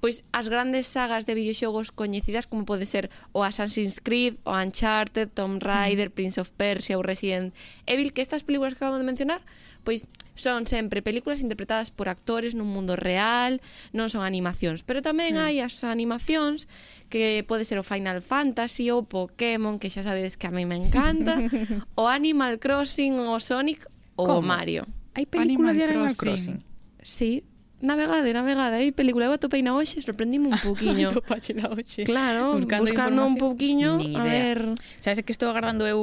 [0.00, 5.28] pois as grandes sagas de videoxogos coñecidas como pode ser o Assassin's Creed, o Uncharted,
[5.28, 6.16] Tomb Raider, mm.
[6.16, 7.52] Prince of Persia ou Resident
[7.84, 9.44] Evil, que estas películas que acabo de mencionar,
[9.84, 13.60] pois son sempre películas interpretadas por actores nun mundo real,
[13.92, 15.44] non son animacións, pero tamén mm.
[15.44, 16.64] hai as animacións
[17.12, 20.80] que pode ser o Final Fantasy ou Pokémon, que xa sabedes que a mí me
[20.80, 21.36] encanta,
[22.00, 23.84] o Animal Crossing, o Sonic
[24.16, 24.88] ou o Mario.
[25.12, 26.56] Hai película Animal de Animal Crossing.
[26.64, 26.70] Crossing.
[27.04, 27.44] Sí,
[27.80, 31.08] navegade, navegade, aí película, eu atopei na hoxe, sorprendime un poquinho.
[31.10, 32.04] Atopache na hoxe.
[32.04, 34.76] Claro, buscando, buscando un poquinho, a ver...
[35.00, 36.00] Sabes que estou agardando eu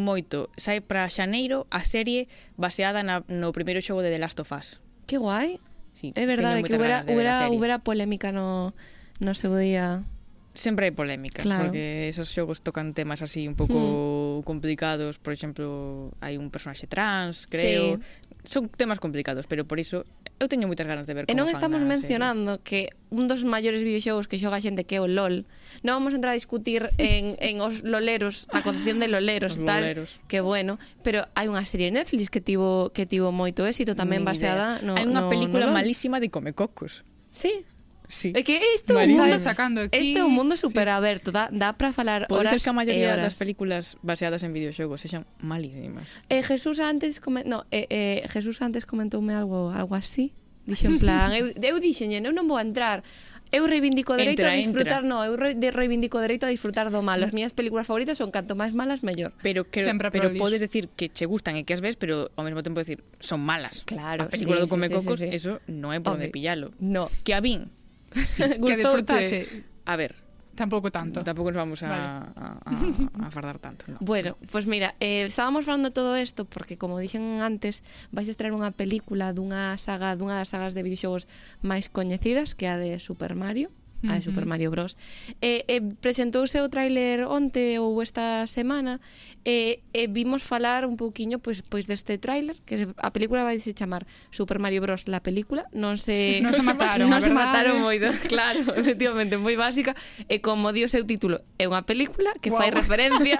[0.00, 4.50] moito, sai para xaneiro a serie baseada na, no primeiro xogo de The Last of
[4.52, 4.80] Us.
[5.04, 5.60] Que guai.
[5.92, 8.72] Sí, é verdade que hubiera, hubiera, hubiera polémica no,
[9.20, 10.06] no seu día
[10.54, 11.70] sempre hai polémicas, claro.
[11.70, 14.44] porque esos xogos tocan temas así un pouco hmm.
[14.44, 20.04] complicados, por exemplo, hai un personaxe trans, creo, sí son temas complicados, pero por iso
[20.40, 22.64] eu teño moitas ganas de ver como E non estamos mencionando serie.
[22.64, 22.80] que
[23.12, 25.44] un dos maiores videoxogos que xoga a xente que é o LOL.
[25.84, 29.64] Non vamos a entrar a discutir en, en os loleros, a concepción de loleros, os
[29.64, 30.16] tal, loleros.
[30.26, 34.24] que bueno, pero hai unha serie de Netflix que tivo que tivo moito éxito tamén
[34.24, 34.86] Ni baseada idea.
[34.88, 35.76] no Hai unha no, película no LOL.
[35.76, 37.04] malísima de Comecocos.
[37.30, 37.62] Sí,
[38.10, 38.34] Sí.
[38.34, 39.94] É que isto é un mundo sacando aquí.
[39.94, 42.74] Este é un mundo super aberto, dá, dá para falar Pode horas ser que a
[42.74, 46.18] maioría das películas baseadas en videoxogos sexan malísimas.
[46.26, 47.46] Eh, Jesús antes come...
[47.46, 50.34] no, eh, eh, Jesús antes comentoume algo algo así.
[50.66, 53.06] Dixo en plan, eu, eu dixenlle, eu non vou entrar
[53.50, 55.10] Eu reivindico o dereito entra, a disfrutar, entra.
[55.10, 55.34] no, eu
[55.74, 57.18] reivindico o dereito a disfrutar do mal.
[57.18, 59.34] As miñas películas favoritas son canto máis malas, mellor.
[59.42, 62.46] Pero que, Sempre pero podes decir que che gustan e que as ves, pero ao
[62.46, 63.82] mesmo tempo decir son malas.
[63.90, 64.30] Claro.
[64.30, 65.36] A película sí, do Come sí, Cocos, sí, sí, sí.
[65.42, 66.70] eso non é por onde pillalo.
[66.78, 67.10] No.
[67.26, 67.79] Que a Vin
[68.14, 69.64] Sí, que disfrutache.
[69.84, 70.14] A ver,
[70.60, 71.24] Tampouco tanto.
[71.24, 72.02] Tampouco nos vamos a, vale.
[72.02, 73.86] a, a, a fardar tanto.
[73.88, 73.96] No.
[74.00, 77.80] Bueno, pues mira, eh, estábamos falando todo isto porque, como dixen antes,
[78.12, 81.24] vais a estrear unha película dunha saga dunha das sagas de videoxogos
[81.64, 83.72] máis coñecidas que a de Super Mario
[84.04, 84.22] a.
[84.22, 84.96] Super Mario Bros.
[85.40, 89.00] E, e presentouse o tráiler onte ou esta semana
[89.44, 93.72] e, e vimos falar un pouquiño pois pois deste tráiler, que a película vai se
[93.76, 95.08] chamar Super Mario Bros.
[95.08, 99.92] la película, non se non se mataron, non se mataron moido, claro, efectivamente, moi básica
[100.28, 102.60] e como dio seu título, é unha película que wow.
[102.60, 103.36] fai referencia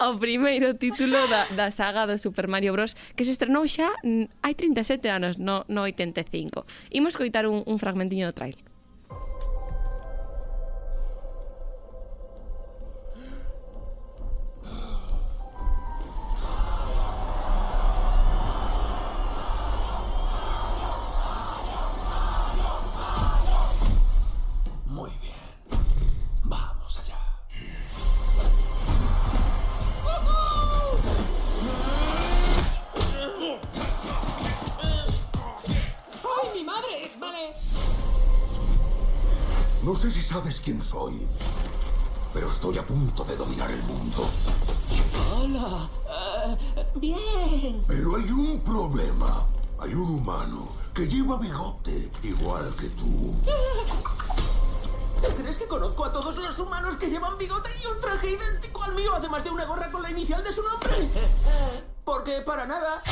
[0.00, 2.96] ao primeiro título da, da saga do Super Mario Bros.
[3.16, 3.92] que se estrenou xa
[4.40, 6.64] hai 37 anos, no, no 85.
[6.92, 8.73] Imos coitar un, un fragmentiño do tráiler.
[39.84, 41.26] No sé si sabes quién soy,
[42.32, 44.30] pero estoy a punto de dominar el mundo.
[45.36, 45.90] Hola.
[46.08, 47.84] Eh, bien.
[47.86, 49.46] Pero hay un problema.
[49.78, 53.34] Hay un humano que lleva bigote, igual que tú.
[55.20, 58.82] ¿Te crees que conozco a todos los humanos que llevan bigote y un traje idéntico
[58.84, 61.10] al mío, además de una gorra con la inicial de su nombre?
[62.06, 63.02] Porque para nada.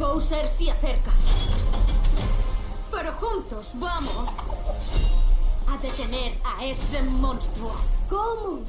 [0.00, 1.12] Bowser se acerca.
[2.90, 4.30] Pero juntos vamos
[5.68, 7.72] a detener a ese monstruo.
[8.08, 8.60] ¿Cómo?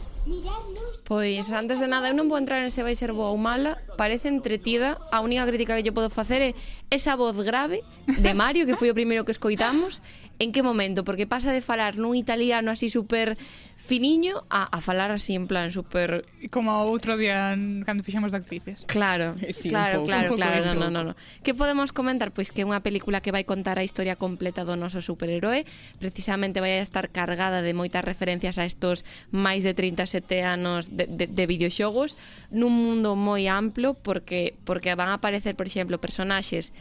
[1.06, 3.78] Pois antes de nada eu non vou entrar en se vai ser boa ou mala
[3.94, 6.52] Parece entretida A única crítica que lle podo facer é
[6.90, 10.02] Esa voz grave de Mario Que foi o primeiro que escoitamos
[10.42, 11.06] En que momento?
[11.06, 13.38] Porque pasa de falar nun italiano así super
[13.78, 16.26] finiño a, a falar así en plan super...
[16.52, 17.54] Como outro día
[17.86, 20.74] cando fixemos de actrices Claro, sí, claro, un pouco, claro, un pouco claro eso.
[20.74, 21.14] no, no, no.
[21.46, 22.34] Que podemos comentar?
[22.34, 25.64] Pois que é unha película que vai contar a historia completa do noso superheroe
[26.02, 30.40] Precisamente vai a estar cargada de moitas referencias a estos máis de 30 segundos sete
[30.48, 32.16] anos de, de, de videoxogos
[32.48, 36.72] nun mundo moi amplo porque porque van a aparecer, por exemplo, personaxes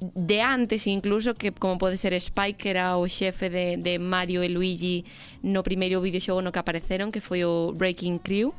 [0.00, 4.46] de antes incluso que como pode ser Spike que era o xefe de, de Mario
[4.46, 5.02] e Luigi
[5.42, 8.54] no primeiro videoxogo no que apareceron que foi o Breaking Crew.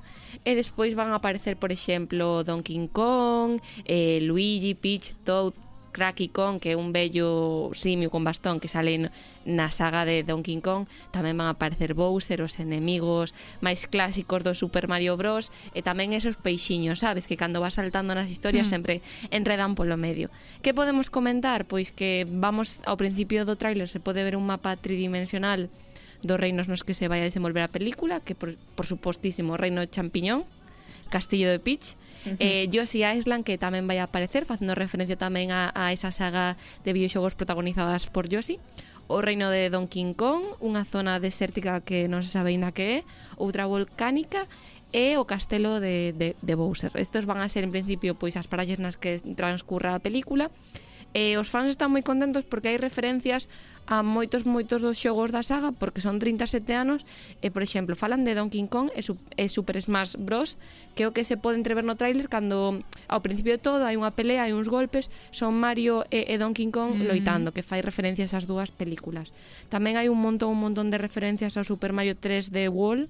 [0.46, 5.56] E despois van a aparecer por exemplo Donkey Kong eh, Luigi, Peach, Toad
[5.92, 9.10] Cracky Kong, que é un bello simio con bastón que sale
[9.46, 14.54] na saga de Donkey Kong, tamén van a aparecer Bowser, os enemigos máis clásicos do
[14.54, 18.74] Super Mario Bros, e tamén esos peixiños, sabes, que cando vas saltando nas historias mm.
[18.74, 18.94] sempre
[19.34, 20.30] enredan polo medio.
[20.62, 21.66] Que podemos comentar?
[21.66, 25.68] Pois que vamos ao principio do tráiler se pode ver un mapa tridimensional
[26.22, 29.60] dos reinos nos que se vai a desenvolver a película, que por, por supostísimo o
[29.60, 30.44] reino champiñón,
[31.10, 31.98] Castillo de Peach,
[32.40, 36.56] eh, Yoshi Island que tamén vai aparecer facendo referencia tamén a, a esa saga
[36.86, 38.62] de videoxogos protagonizadas por Yoshi
[39.10, 43.08] o reino de Donkey Kong, unha zona desértica que non se sabe ainda que é,
[43.42, 44.46] outra volcánica
[44.94, 46.94] e o castelo de, de, de Bowser.
[46.94, 50.54] Estos van a ser, en principio, pois as paralles nas que transcurra a película,
[51.14, 53.50] E os fans están moi contentos porque hai referencias
[53.90, 57.02] a moitos moitos dos xogos da saga porque son 37 anos
[57.42, 60.62] e por exemplo falan de Donkey Kong e, e Super Smash Bros
[60.94, 63.98] que é o que se pode entrever no tráiler cando ao principio de todo hai
[63.98, 67.10] unha pelea hai uns golpes son Mario e, e Donkey Kong mm.
[67.10, 69.34] loitando que fai referencias ás dúas películas
[69.74, 73.10] tamén hai un montón un montón de referencias ao Super Mario 3D World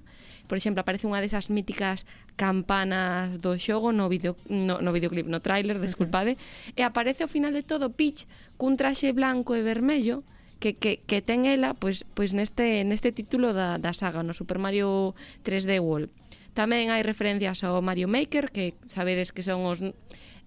[0.50, 2.02] Por exemplo, aparece unha desas míticas
[2.34, 6.74] campanas do xogo no, video, no, no videoclip, no tráiler, desculpade, uh -huh.
[6.74, 8.26] e aparece ao final de todo Peach
[8.58, 10.26] cun traxe blanco e vermello,
[10.58, 14.58] que, que, que ten ela pois, pois neste, neste título da, da saga, no Super
[14.58, 15.14] Mario
[15.46, 16.10] 3D World.
[16.50, 19.78] Tamén hai referencias ao Mario Maker, que sabedes que son os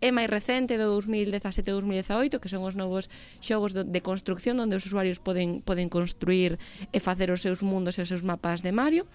[0.04, 3.08] é máis recente do 2017-2018, que son os novos
[3.40, 6.60] xogos de construcción onde os usuarios poden poden construir
[6.92, 9.08] e facer os seus mundos e os seus mapas de Mario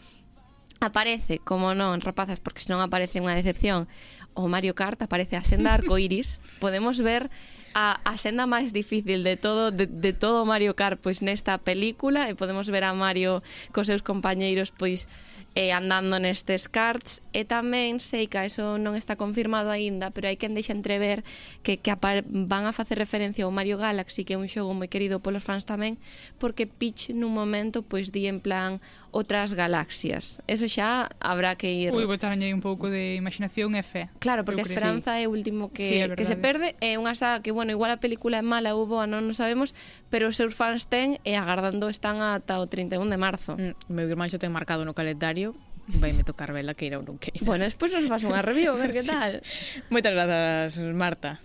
[0.80, 3.90] aparece, como non, rapazas, porque senón aparece unha decepción,
[4.38, 7.30] o Mario Kart aparece a senda arcoiris, podemos ver
[7.74, 12.26] a, a senda máis difícil de todo de, de todo Mario Kart pois nesta película
[12.26, 15.06] e podemos ver a Mario cos seus compañeiros pois
[15.54, 20.38] eh, andando nestes karts e tamén sei que eso non está confirmado aínda, pero hai
[20.38, 21.26] quen deixa entrever
[21.66, 24.86] que, que apar van a facer referencia ao Mario Galaxy, que é un xogo moi
[24.86, 25.98] querido polos fans tamén,
[26.38, 28.78] porque Peach nun momento pois di en plan
[29.10, 30.40] outras galaxias.
[30.46, 31.90] Eso xa habrá que ir...
[31.94, 34.12] Ui, botarlle un pouco de imaginación e fe.
[34.20, 35.24] Claro, porque a esperanza sí.
[35.24, 36.76] é o último que, sí, que se perde.
[36.84, 39.72] É unha saga que, bueno, igual a película é mala ou boa, non o sabemos,
[40.12, 43.52] pero os seus fans ten e agardando están ata o 31 de marzo.
[43.56, 45.56] Mm, meu irmán xa ten marcado no calendario
[45.88, 47.42] vai me tocar vela que ir ou non que ir.
[47.48, 49.40] Bueno, despois nos vas unha review, ver que tal.
[49.40, 49.80] Sí.
[49.88, 51.40] Moitas grazas, Marta.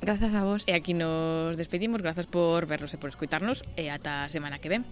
[0.00, 0.62] Grazas a vos.
[0.70, 4.70] E aquí nos despedimos, grazas por vernos e por escuitarnos e ata a semana que
[4.70, 4.86] ven.